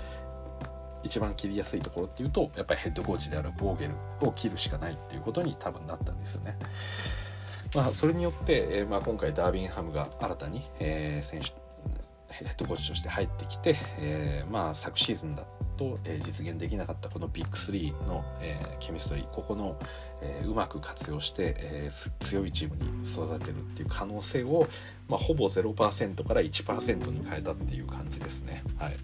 [1.03, 6.59] 一番切りやすいところっていうとやっぱりヘッドコーチであるボーゲルを切るしかないっていうことに多分なったんですよね。
[7.75, 11.53] まあ、それによって、えー、まあ、今回ダービンハムが新たに、えー、選手
[12.29, 15.47] ヘッドコーチとして入ってきて、えー、まあ昨シーズンだっ
[15.83, 19.79] と、え、実現できなかったこのビッグ3の、えー、ケミストリーここの、
[20.21, 21.89] え、うまく活用して、え、
[22.21, 24.69] 強いチームに育てるっていう可能性を、
[25.09, 28.63] まあ、ほぼ0%から1%に変えたっていう感じですね。
[28.79, 28.97] はい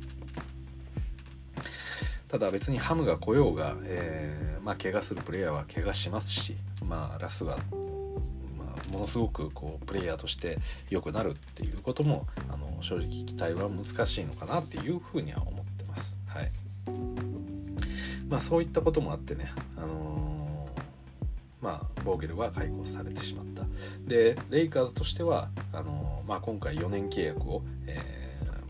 [2.29, 7.57] ただ別にハムが来ようが、えー、まあ、怪我するプレイヤーは怪我しますし、まあ、ラスは
[8.91, 10.59] ものすごくこうプレイヤーとして
[10.91, 16.19] 良くなるっていうこともあの正直期待は難しいのかなっていうふうには思ってます。
[16.27, 16.68] はい
[18.29, 23.65] まあ、そういったこともあってね、あのー、まあ、ボーゲルは解雇されてしまった。
[24.07, 28.19] でレイカーズとしてはあのー、まあ、今回4年契約を、えー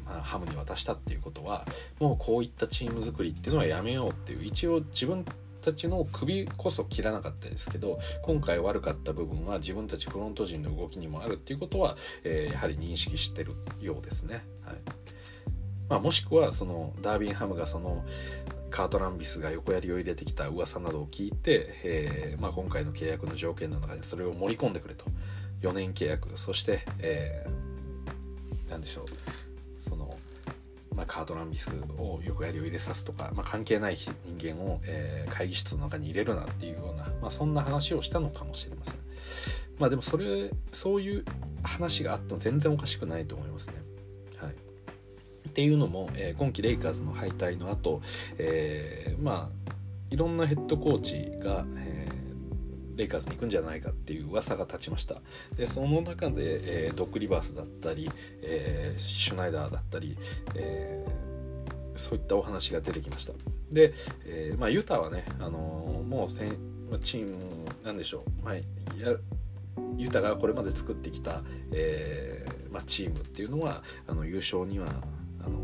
[0.08, 1.66] まあ、ハムに渡したっていうことは
[2.00, 5.24] もうこういったチーム作りっていうのはやめようっていう一応自分
[5.60, 14.44] たちの首こそ切らなかったですけど今回悪かった部分は自分たちフロント陣の動きにもあるっていうことは、えー、やはり認識してるようですね。
[14.64, 14.76] はい
[15.88, 18.04] まあ、もしくはそのダービンハムがその
[18.70, 25.06] カート・ランビスが横やりを入れてきた噂などを聞いて、えーまあ、今回の契約の条件の中にそれを盛り込んでくれと
[25.62, 30.16] 4年契約そして、えー、何でしょうその、
[30.94, 38.94] まあ、カート・ランビスを横やりを入れさすとか、まあ、関係ない人間を、えー、会議室の中に入れるなっていうような、まあ、そんな話をしたのかもしれません。
[39.78, 41.24] まあでもそれそういう
[41.62, 43.74] 話があっても全然おかしくないと思いますね。
[45.48, 48.02] っていうのも、えー、今季レイカーズの敗退の後、
[48.36, 49.74] えー、まあ
[50.10, 55.16] いろんなヘッドコーチが、えー、レイカーズに行くんじゃないかっていう噂が立ちました。
[55.56, 58.10] でその中で、えー、ドッグ・リバースだったり、
[58.42, 60.16] えー、シュナイダーだったり、
[60.54, 63.32] えー、そういったお話が出てきました。
[63.72, 63.92] で、
[64.24, 66.52] えーまあ、ユタはね、あのー、もうせん
[66.90, 67.36] まあチーム
[67.84, 68.62] なんでしょう、まあ、や
[69.96, 71.42] ユタがこれまで作ってきた、
[71.72, 74.88] えーまあ、チームっていうのはあの優勝には
[75.48, 75.58] の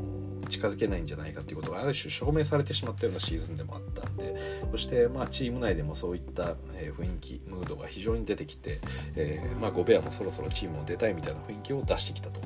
[0.48, 4.36] 近づけないんじゃないかということがある種証明されてしまったようなシーズンでもあったんで
[4.70, 8.80] そして、まあ、チーム内でもそういった、え、雰囲気ムードが非常に出てきて、
[9.16, 12.40] えーまあ、ゴベアもそろそろチームを出たいみたいな雰囲気を出してきたと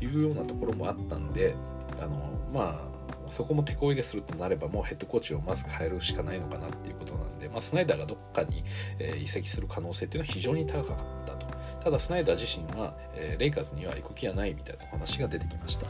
[0.00, 1.54] いうようなところもあったんで
[2.00, 8.64] あのまあそこも手こ入れするとなればもうヘッドコーチをまず変えるしかないのかなっていうことなんで、まあ、スナイダーがどっかに、
[8.98, 11.46] え、移籍する可能性っていうのは非常に高かったと。
[11.82, 15.86] ただスナイダー自身は、えー、レイカーズには行く気はないみたいな話が出てきました。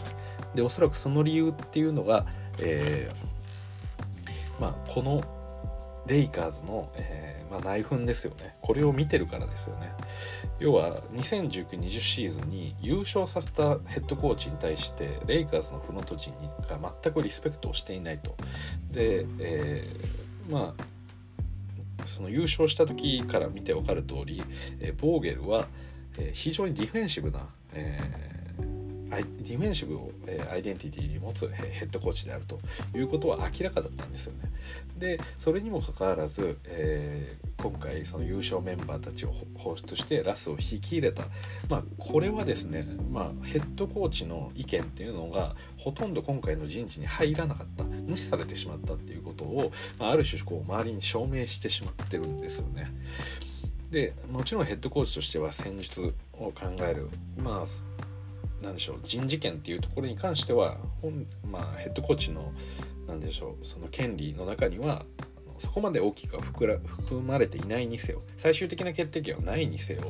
[0.55, 2.27] でおそらくその理由っていうのが、
[2.59, 5.23] えー、まあ、この
[6.07, 8.57] レイカーズの、えー、まあ、内紛ですよね。
[8.61, 9.93] これを見てるからですよね。
[10.59, 16.35] 要は2019-20シーズンに優勝させたヘッドコーチに対してレイカーズのフロント陣
[16.69, 18.37] が全くリスペクトをしていないと。
[18.91, 20.85] で、えー、まあ
[22.07, 24.43] その優勝した時から見て分かる通り、
[24.81, 25.69] えー、ボーゲルは、
[26.19, 27.41] えー、非常にディフェンシブな、
[27.73, 28.40] えー、
[29.19, 32.61] ディフェンシブを、え、アイデンティティに持つヘッドコーチであると
[32.95, 34.51] いうことは明らかだったんですよね。
[34.99, 41.25] でそれにもかかわらず、えー、今回その優勝メンバーたちを放出してラスを引き入れた、
[41.69, 52.93] まあ、これはですね、まあ、ヘッドコーチの意見っていうのがほとんど今回の人事に入らなかった無視されてしまったっていうことを、まあ、ある種こう周りに証明してしまってるんですよね。
[53.91, 56.53] でもちろんヘッドコーチとしては戦術を考
[56.83, 57.67] えるまあ
[58.63, 62.53] なんでしょう人事権っていうところに関しては本、まあ、ヘッドコーチの
[63.07, 65.05] なんでしょうその権利の中には
[65.59, 70.01] そこまで大きくは含まれていないにせよ最終的な決定権はないにせよ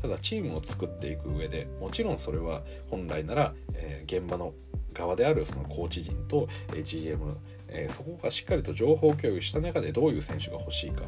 [0.00, 4.54] ただチームを作っていく上でもちろんそれは本来なら、えー、現場の
[4.92, 6.48] 側であるそのコーチ陣と
[6.82, 7.36] GM、
[7.68, 11.02] えー、そこがしっかりと情報共有した中でどういう選手が欲しいか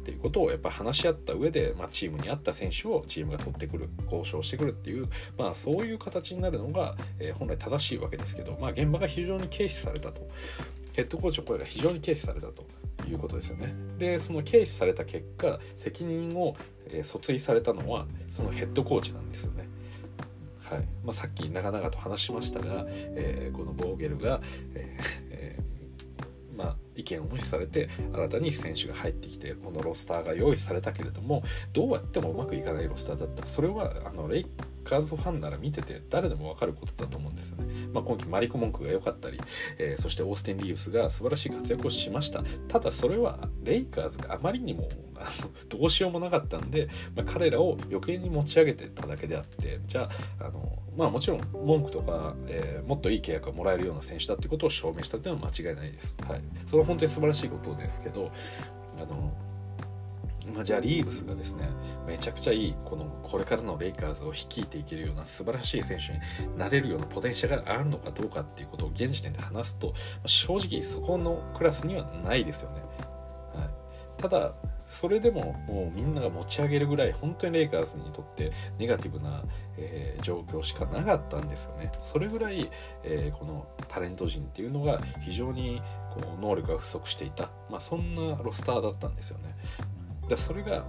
[0.00, 10.28] っていうことをやっぱ話し合った上で、まあ、チームに合った選手をチームが取ってくる交渉してくるっていう、まあ、そういう形になるのが、えー、本来正しいわけですけど、まあ、現場が非常に軽視されたと
[10.94, 12.64] ヘッドコーチの声が非常に軽視されたと
[13.08, 13.74] いうことですよね。
[13.98, 19.68] でその軽視された結果責任を、えー、訴追されたのはそのヘッドコーチなんですよね。
[20.64, 24.40] はいまあ、さっき長々と話しましたが、えー、このボーゲルが、
[24.74, 25.69] えー、
[26.96, 33.46] 意見を無視されて新たに選手が入ってきてこのロスターが用意されたけれどもどうやってもうまくいかないロスターだった。
[33.46, 34.46] それはあのレイ
[34.90, 37.72] カーズファンなら見てて誰でも分かることだと思うんですよね。
[37.94, 39.40] まあ、今季マリコ・モンクが良かったり、
[39.78, 42.42] えー、そしてオースティン・リーブスが素晴らしい活躍をしました。
[42.66, 50.08] ただそれはレイカーズがあまりにもあのどうしようもなかったんで、まあ、彼らを余計に持ち上げてただけであってじゃ
[50.40, 56.16] ああのまあもちろん文句とか、えー、もっといい契約がもらえるような選手だってことを証明したっていうのは間違いないです。
[56.26, 58.32] はい、それは本当に素晴らしいことですけど
[58.98, 59.32] あの
[60.54, 61.68] まあ、じゃあリーブスがですね
[62.06, 66.12] めちゃくちゃいいこのこれからのレイカーズを率いていけるような素晴らしい選手
[66.44, 72.82] になれるようなポテンシャルがあるのかどうかっていうことを現時点で話すとま正直そこのクラスにはないですよね。
[73.54, 74.52] はい、ただ
[74.90, 79.44] それでももうみんなが持ち上げるぐらい本当にレイカーズにとってネガティブな、
[79.78, 81.92] えー、状況しかなかったんですよね。
[82.02, 82.68] それぐらい、
[83.04, 85.80] えー、このタレント陣っていうのが非常に
[86.10, 89.54] こう能力が不足していた、まあ、そんなロスターだったんですよね。
[90.30, 90.84] でそれが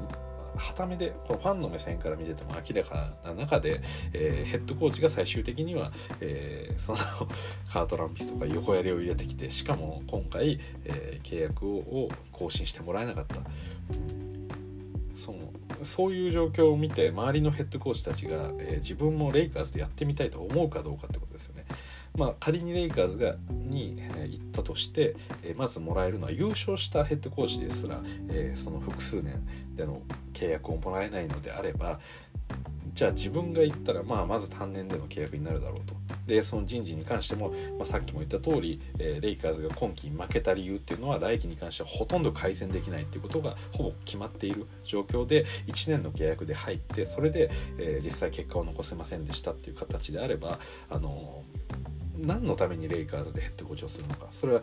[0.56, 3.82] はためでこのファンの目線から見てても明らかな中で、
[4.14, 6.98] えー、ヘッドコーチが最終的には、えー、その
[7.72, 13.38] カートランピスとか横やりを入れてきてしかも今回、えー、契約を更新してもらえなかった。
[15.16, 15.38] その
[15.84, 21.66] そういう状況を見て周りのヘッドコーチたちが、え、自分もレイカーズでやってみたいと思うかどうかってことですよね。
[22.18, 25.16] まあ、仮にレイカーズがに、行ったとして、
[25.56, 28.02] まずもらえるのは優勝したヘッドコーチですら、
[28.56, 29.46] その複数年
[29.76, 30.02] での
[30.34, 32.00] 契約をもらえないのであれば
[32.94, 35.96] じゃあ自分が言ったら、まあ、まず単年での契約になるだろうと。
[36.28, 47.50] でその人事に関しても、まあ、さっきも言った通り、えー、レイカーズが今季負けた理由っていうのは来季に関してはほとんど改善できないっていうことがほぼ決まっている状況で1年の契約で入ってそれで、
[47.80, 50.60] えー、実際結果を残せませんでしたっていう形であれば
[50.90, 51.44] あの
[52.18, 54.62] 何のためにレイカーズでヘッドコーチをするのかそれは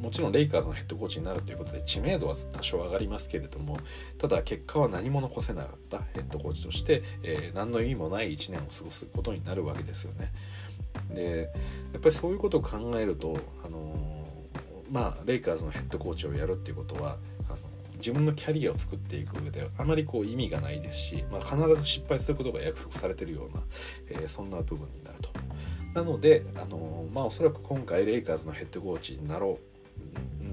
[0.00, 3.78] もちろんレイカーズのヘッドコーチになるということで知名度は多少上がりますけれども
[4.18, 10.32] ただ結果は何も残せなかったヘッドコーチとして、えー、何の意味もない1年を過ごすことになるわけですよね。
[11.14, 11.50] で
[11.92, 17.18] やっぱりそういうことを考えると、あのー、まあ、レイカーズのヘッドコーチをやるっていうことは
[17.48, 17.58] あの
[17.94, 23.62] 自分のキャリアを作っていく上であまりこう意味がないですし、まあ、必ず失敗することが約束されてるような、
[24.10, 25.30] えー、そんな部分になると。
[25.96, 29.58] なので、あの、まあ、おそらく今回レイカーズのヘッドコーチになろ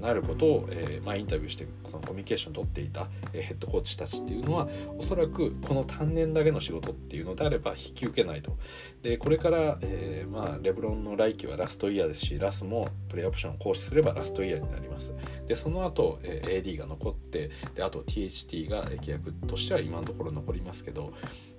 [0.00, 4.68] なることを、えー、まあ、インタビューしてそのコミュニケーションを取っていた、え、ヘッドコーチたちっていうのは
[4.98, 8.56] おそらくこの単年だけの仕事っていうのであれば引き受けないと。
[9.02, 15.14] でこれから、えー、まあ、レブロンの来季はラストイヤーですしラスもプレイオプションを行使すればラストイヤーになります。
[15.46, 21.12] でその後、え AD が残ってであと THT が契約としては今のところ残りますけど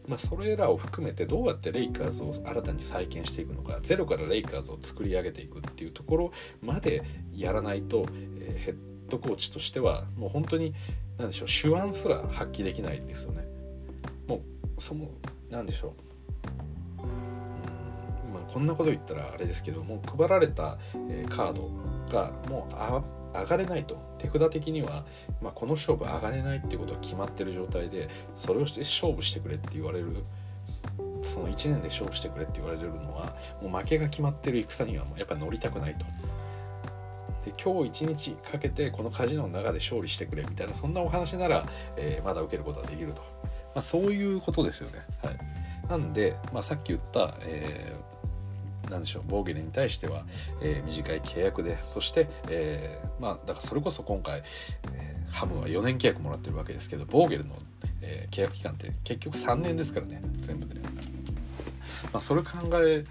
[0.08, 6.32] まあ、それらを含めてどうやってレイカーズを新たに再建していくのかゼロからレイカーズを作り上げていくっていうところ
[6.62, 7.03] まで
[7.34, 8.06] やらないと、
[8.39, 8.76] えー、ヘッ
[9.10, 10.74] ドコーチとしてはもう本当に
[11.18, 13.45] 何でしょう手腕すら発揮できないですよね。
[14.28, 14.41] もう
[14.78, 15.10] その
[15.49, 15.93] 何でしょ
[16.99, 20.78] う、こんなこと言ったらあれですけども配られた、
[21.30, 21.70] カード
[22.12, 23.97] がもう上がれないと
[24.28, 25.05] 手札的には、
[25.41, 30.23] まあ、この勝負上がれないってことが決まってる状態でそれをして勝負してくれって言われる
[31.21, 36.05] その1年で勝負してくれって言われるのはもう負けが決まってる戦にはもうやっぱ乗りたくないと。
[37.45, 45.05] で今日一日かけてこのカジノの中で勝利してくれみたいなそんなお話なら、えー、まだ受けることができると、まあ、そういうことですよね。
[45.23, 45.38] はい、
[45.88, 48.14] なんで、まあ、さっき言った、えー
[48.90, 50.26] 何でしょうボーゲルに対しては、
[50.62, 54.44] えー、短い契約でそして、えー、まあだからそれこそ今回、
[54.94, 57.56] えー、ハムは4年契約もらってるわけですけどボーゲルの、
[58.02, 60.90] え契約期間って結局3年ですからね全部で、ま
[62.14, 63.04] あ、それ考え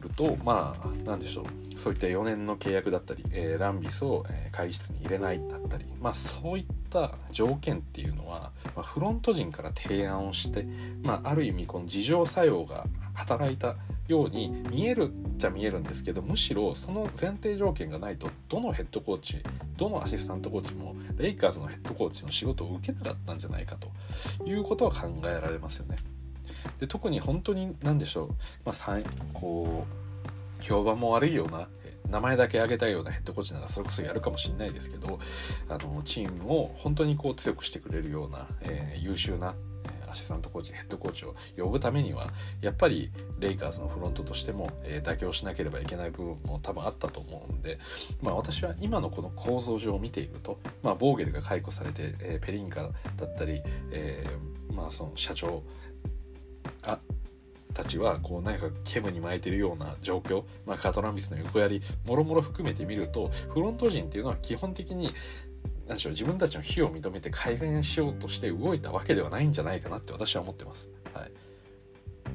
[0.00, 10.66] るとまあ何でしょうそういった4年の契約だったり、えランビスを、え会議室に入れないだったりまあそういった条件っていうのは、まあ、フロント陣から提案をして、
[11.02, 13.76] まあ、ある意味この自浄作用が働いた
[14.08, 19.38] ように見えるっちゃ見えるんですけどむしろその前提条件がないとどのヘッドコーチ
[19.76, 25.96] どのアシスタントコーチもレイカーズのヘッドコーチの仕事を受けなかったんじゃないかということは考えられますよね。
[26.80, 28.28] で特に本当に何でしょう、
[28.64, 28.98] まあ、
[29.32, 29.86] こ
[30.60, 31.68] う評判も悪いような
[32.10, 35.18] 名前だけ挙げたようなヘッドコーチならそれこそやるかもしれないですけど
[35.68, 39.54] あのチームを本当にこう強くしてくれるような、えー、優秀な
[40.16, 47.78] シスタントコーチヘッドコーチを呼ぶためにはやっぱりレイカーズのフロントとしても、えー、妥協しなければいけない部分も多分あったと思うんで、
[48.22, 52.90] まあ、私は今のこの構造上を見ていると、まあ、ボーゲルが解雇されて、えー、ペリンカだ
[53.26, 53.62] ったり、
[53.92, 55.62] えー、まあ、その社長
[56.82, 56.98] あ
[57.76, 65.12] たちはこう何か煙に巻いてるような状況、まあ、カトランビスの横やりもろもろ含めてみるとフロント陣っていうのは基本的に
[65.86, 70.90] 何でしょう自分たちの非を認めて改善しようとして動いたわけではないんじゃないかなって私は思ってます。
[71.14, 71.32] はい、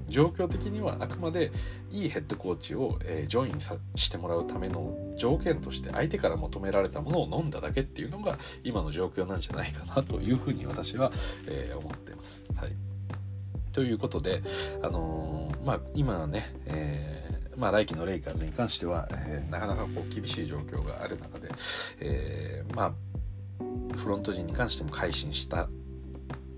[0.07, 1.51] 状況的にはあくまで
[1.91, 11.11] いいヘッドコーチを、えー、ジョインさしてもらうための条件として相手から求められたものを飲んだだけっていうのが今の状況なんじゃないかなというふうに私は、
[11.47, 12.43] えー、思ってます。
[12.55, 12.75] はい、
[13.73, 14.41] ということで、
[14.81, 17.21] あのー、まあ、今ね、え
[17.57, 21.49] まあ、来季のレイカーズに関しては、え、なかなかこう厳しい状況がある中で、
[21.99, 22.93] え、まあ
[23.95, 25.69] フロント陣に関しても改心した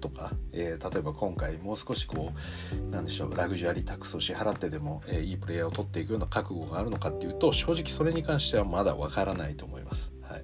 [0.04, 2.34] とか、えー、例えば今回もう少しこ
[2.90, 10.14] うなんでしょうラグジュアリータックスを支払ってでも、えー、いいプレイヤーを取っていくような覚悟があるのかっていうと正直それに関してはまだわからないと思います。
[10.24, 10.44] はい、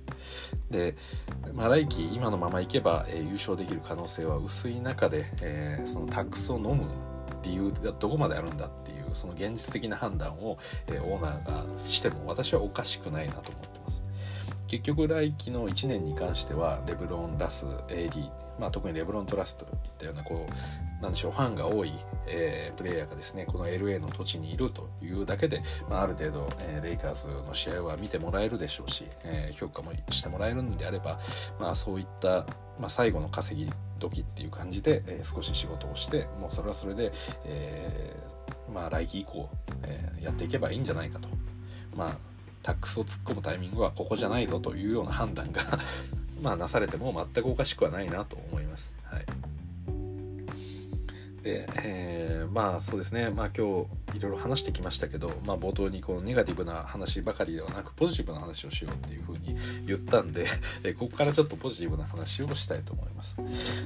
[0.71, 0.95] で、
[1.53, 6.83] まあ、来季今のままいけば、えー、優勝できる可能性は薄い中で、えそのタックスを飲む
[7.43, 10.57] 理由がどこまであるんだっていうその現実的な判断を、
[10.87, 14.03] えオーナーがしても私はおかしくないなと思ってます。
[14.69, 21.93] 結局来季の1年に関してはレブロン、ラス、AD、まあ、特にレブロンとラスといったようなこうなんでしょうファンが多い、
[22.27, 31.19] えー、プレイヤーがですねこの LA の土地にいるというだけで、まあ、ある程度、えー、レイカーズの試合は見てもらえるでしょうし、えー、評価もしてもらえるんであれば、
[31.59, 32.45] まあ、そういった、
[32.79, 37.11] まあ、最後の稼ぎ時っていう感じで、えー、少し仕事をしてもうそれはそれで、
[37.45, 39.49] えー、まあ来季以降、
[39.83, 41.27] えー、やっていけばいいんじゃないかと。
[41.95, 42.28] まあ
[42.63, 45.61] タックスを突っ込むタイミングはここじゃないぞというような判断が
[46.41, 48.95] まあなされても全くおかしくはないなと思います。
[49.03, 49.25] はい、
[51.43, 60.45] で、えー、まあそうですねまあ今日いろいろ話してきましたけど、まあ、冒頭にこのネガティブな話ばかりではなくポジティブな話をしようっていうふうに言ったんで、
[60.97, 63.37] ここからちょっとポジティブな話をしたいと思います。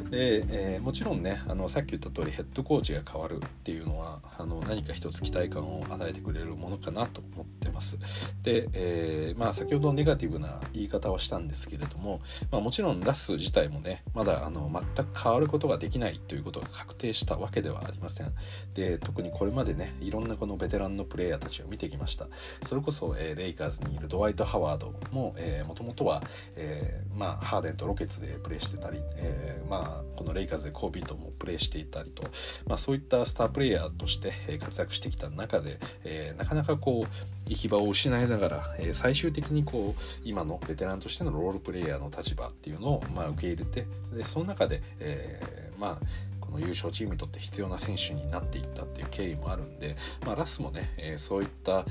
[0.10, 7.98] で、えー、もちろんねあのさっき言った通りヘッドコーチが変わるっていうのはあの何か一つ期待感を与えてくれるものかなと思ってます。
[8.44, 12.22] で、えー、まあ先ほどネガティブな言い方はしたんですけれども、
[12.52, 18.34] まあ、もちろんラス自体もねまだあの全く変わることができないということが確定したわけではありません。
[18.74, 22.28] で特にこれまでねいろんなこのベテランのプレイヤーたちを見てきました。
[22.66, 25.36] それこそ、えー、レイカーズにいるドワイト・ハワードも
[25.68, 26.24] もともとは、
[26.56, 32.24] えー、まあ、ハーデンとロケツでプレーしてたり、えー、まあ、このレイカーズでコービートもプレーしていたりと、
[32.66, 51.86] まあ、そういったスタープレイヤーとして活躍してきた中で、えなかなかこう行き場を失いながら、え最終的にこう今のベテランとしてのロールプレイヤーの立場っていうのを、まあ、受け入れてでその中で、えまあこの優勝チームにとって必要な選手になっていったっていう経緯もあるんで、まあ、ラスもね、えー、そういった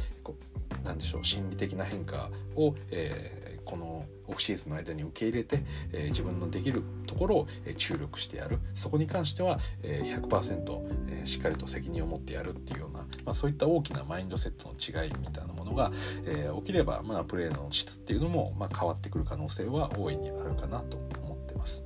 [0.85, 15.93] 何でしょう心理的な変化を、えー、このオフシーズンの間に受け入れて、えー、自分のできるところを、え注力してやるそこに関しては、えー、100%、えー、しっかりと責任を持ってやるっていうような、まあ、そういった大きなマインドセットの違いみたいなものが、
[16.27, 21.85] え起きれば、まあ、プレーの質っていうのも、まあ、変わってくる可能性は大いにあるかなと思ってます。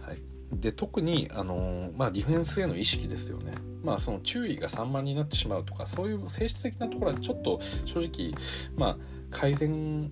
[0.00, 3.54] はいで特にあのまあ、ディフェンスへの意識ですよね。
[3.82, 8.32] まあ、その注意が散漫になってしまうとかそういう性質的なところはちょっと正直、
[8.76, 8.96] まあ、
[9.30, 10.10] 改善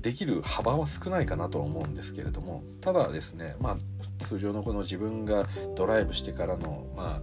[0.00, 3.76] できる幅は少ないかなとは思うんですけれどもただですね、まあ、
[4.22, 7.22] 通常のこの自分がドライブしてからの、ま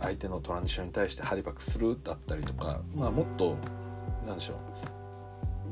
[0.00, 3.56] あ、相手のトランジションに対してハリバックするだったりとか、まあ、もっと
[4.26, 5.03] 何でしょう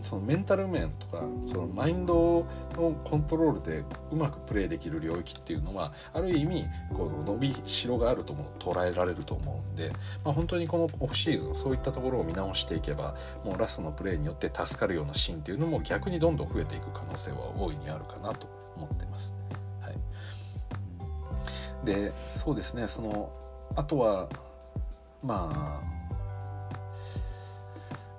[0.03, 9.91] そのメンタル面とかそのマインドのコントロールでうまくプレーできる領域っていうのはある意味この伸びしろがあるとも捉えられると思うんで、
[10.25, 19.37] まあ、本当にこのオフシーズンそういったところを見直していけばもうラスのプレーによって助かるようなシーンっていうのも逆にどんどん増えていく可能性は大いにあるかなと思ってます。
[19.81, 23.33] はい、でそうですねその
[23.77, 24.29] あとは
[25.23, 25.92] まあ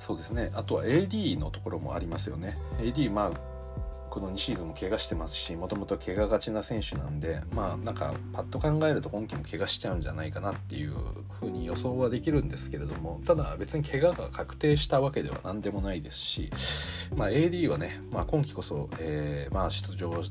[0.04, 0.52] そうですね。
[0.54, 2.58] あとは AD のところもありますよね。
[2.80, 3.54] AD まあ
[4.10, 10.94] この2シーズンも怪我してますしもともと怪我がちな選手なんでまあなんかパッと考えると今季も怪我しちゃうんじゃないかなっていう
[11.40, 16.52] ふうに予想はできるんですけれどもただ別に怪我が確定したわけでは何でもないですし、
[17.16, 20.22] まあ、AD はね、まあ、今季こそ、えー、まあ出場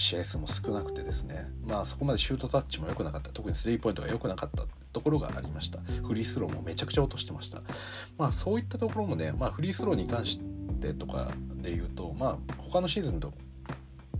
[0.00, 5.78] 試合数も少なくてですねまあそこまでシュートタッチも良くなかった特にスリーポイントが良くなかったところがありました。
[6.06, 7.62] フリースローもめちゃくちゃ落としてました。
[8.18, 10.40] まあそういったところもね、まあ、フリースローに関し
[10.80, 13.32] てとかで言うとまあ他のシーズンと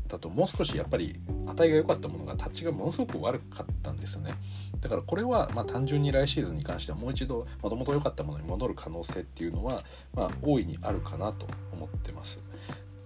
[0.07, 4.33] だともう少しやっぱり値が良かったものがタッチがものすごく悪かったんですよね。
[4.81, 9.83] だからこれはま単純に来シーズンに関してはもう一度もともと良かったものに戻る可能性っていうのは
[10.15, 12.43] まあ大いにあるかなと思ってます。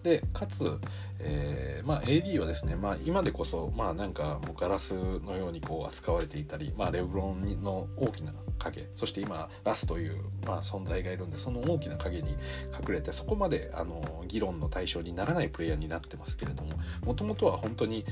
[0.05, 0.79] でかつ、
[1.19, 12.33] えーまあ、AD はですね、まあ、今でこそ、まあ、なんかもうガラスのようにこう扱われていたり、まあ、レブロンの大きな影そして今ラスという、まあ、存在がいるんでその大きな影に
[12.79, 18.05] 隠れてそこまであの議論の対象にならないプレイヤーになってますけれどももともとは本当に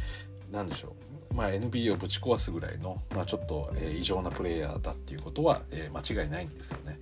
[0.51, 1.02] 何でしょう
[1.35, 6.99] まあ、NBA をぶち壊すぐらいの、まあ、ちょっと、えー、異常なプレイヤーだっていうことは、えー、間違いないんですよね。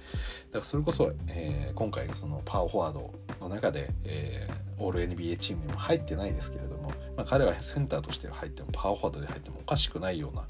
[0.46, 10.44] だからそれこそ、えー、今回そのパワーフォワードの中で、えー、オール NBA チームにも入ってないですけれども、まあ、彼はセンターとして入ってもパワーフォワードで入ってもおかしくないような、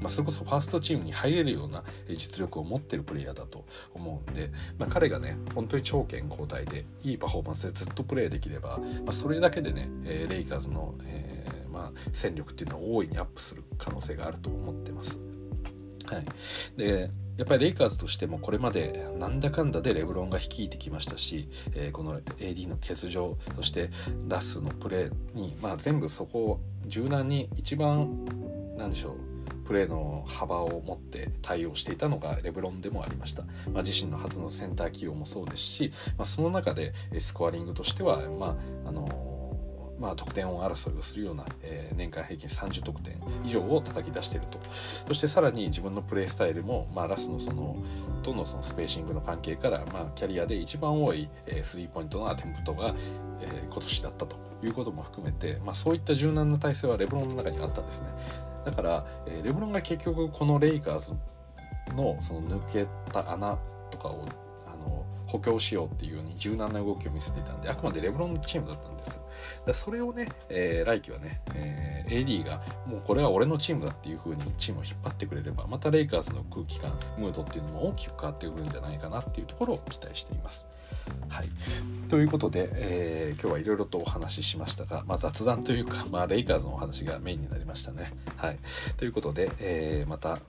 [0.00, 3.64] まあ、それこそファーストチームに入れるような実力を持ってるプレイヤーだと
[3.94, 9.88] 思うんで、まあ、彼がね本当に超健康体でいいパフォーマンスでずっとプレーできれば、まあ、それだけでね、
[10.28, 11.37] レイカーズの、えー
[11.78, 15.20] まあ、戦力っていうのは大いにアップする可能性があると思ってます。
[16.06, 16.24] はい、
[16.76, 23.90] でやっぱりレイカーズとしてもこれまでなんだかんだでレブロンが率いてきましたし、えー、この AD の欠場そして
[24.26, 28.24] ラスのプレーに、まあ、全部そこを柔軟に一番
[28.76, 39.37] なんでしょうプレーの幅を持って対応していたのがレブロンでもありました、まあ、自身の初のセンター起用もそうですし、まあ、その中でスコアリングとしては、まああの
[39.98, 44.58] まあ、得点王争いをするような、えー、年間平均30得点以上を叩き出していると。
[45.06, 47.76] そしてさらに自分のプレースタイルも、まあ、ラスのその
[48.22, 52.94] とのそのスペーシングの関係から、まあ、キャリアで一番多い、えー、スリーポイントのアテンプトが、
[53.40, 58.08] えー、今年だったということも含めて、まあ、そういった柔軟な体制はレブロンの中にあったんですね。
[58.64, 61.12] だから、えー、レブロンが結局このレイカーズ
[61.94, 63.58] のその抜けた穴
[63.90, 64.26] とかを
[65.28, 69.20] 補強しようっていうように柔軟な動きを見せていたんであくまでレブロンチームだったんです。
[69.66, 80.68] だそれをね、えー、来季はね、えー、AD がもうこれは俺のチームだっていう風にチームを引っ張ってくれればまたレイカーズの空気感ムードっていうのも大きく変わってくるんじゃないかなっていうところを期待しています。
[81.28, 81.48] はい、
[82.08, 88.12] ということで、えー、今日はいろいろとお話ししましたが、まあ、雑談というか、まあ、レイカーズのお話がメインになりましたね。
[88.36, 88.58] はい、
[88.96, 90.40] ということで、えー、また、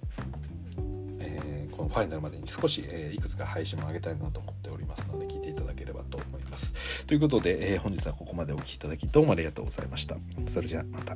[1.19, 7.05] え、このファイナルまでに少し、えいくつか配信も上げたいなと思ってりますので聞いていただければと思います。
[7.05, 10.17] ということで、え本日はここまでお聴きいただきどうもありがとうございました。
[10.47, 11.15] それじゃあまた。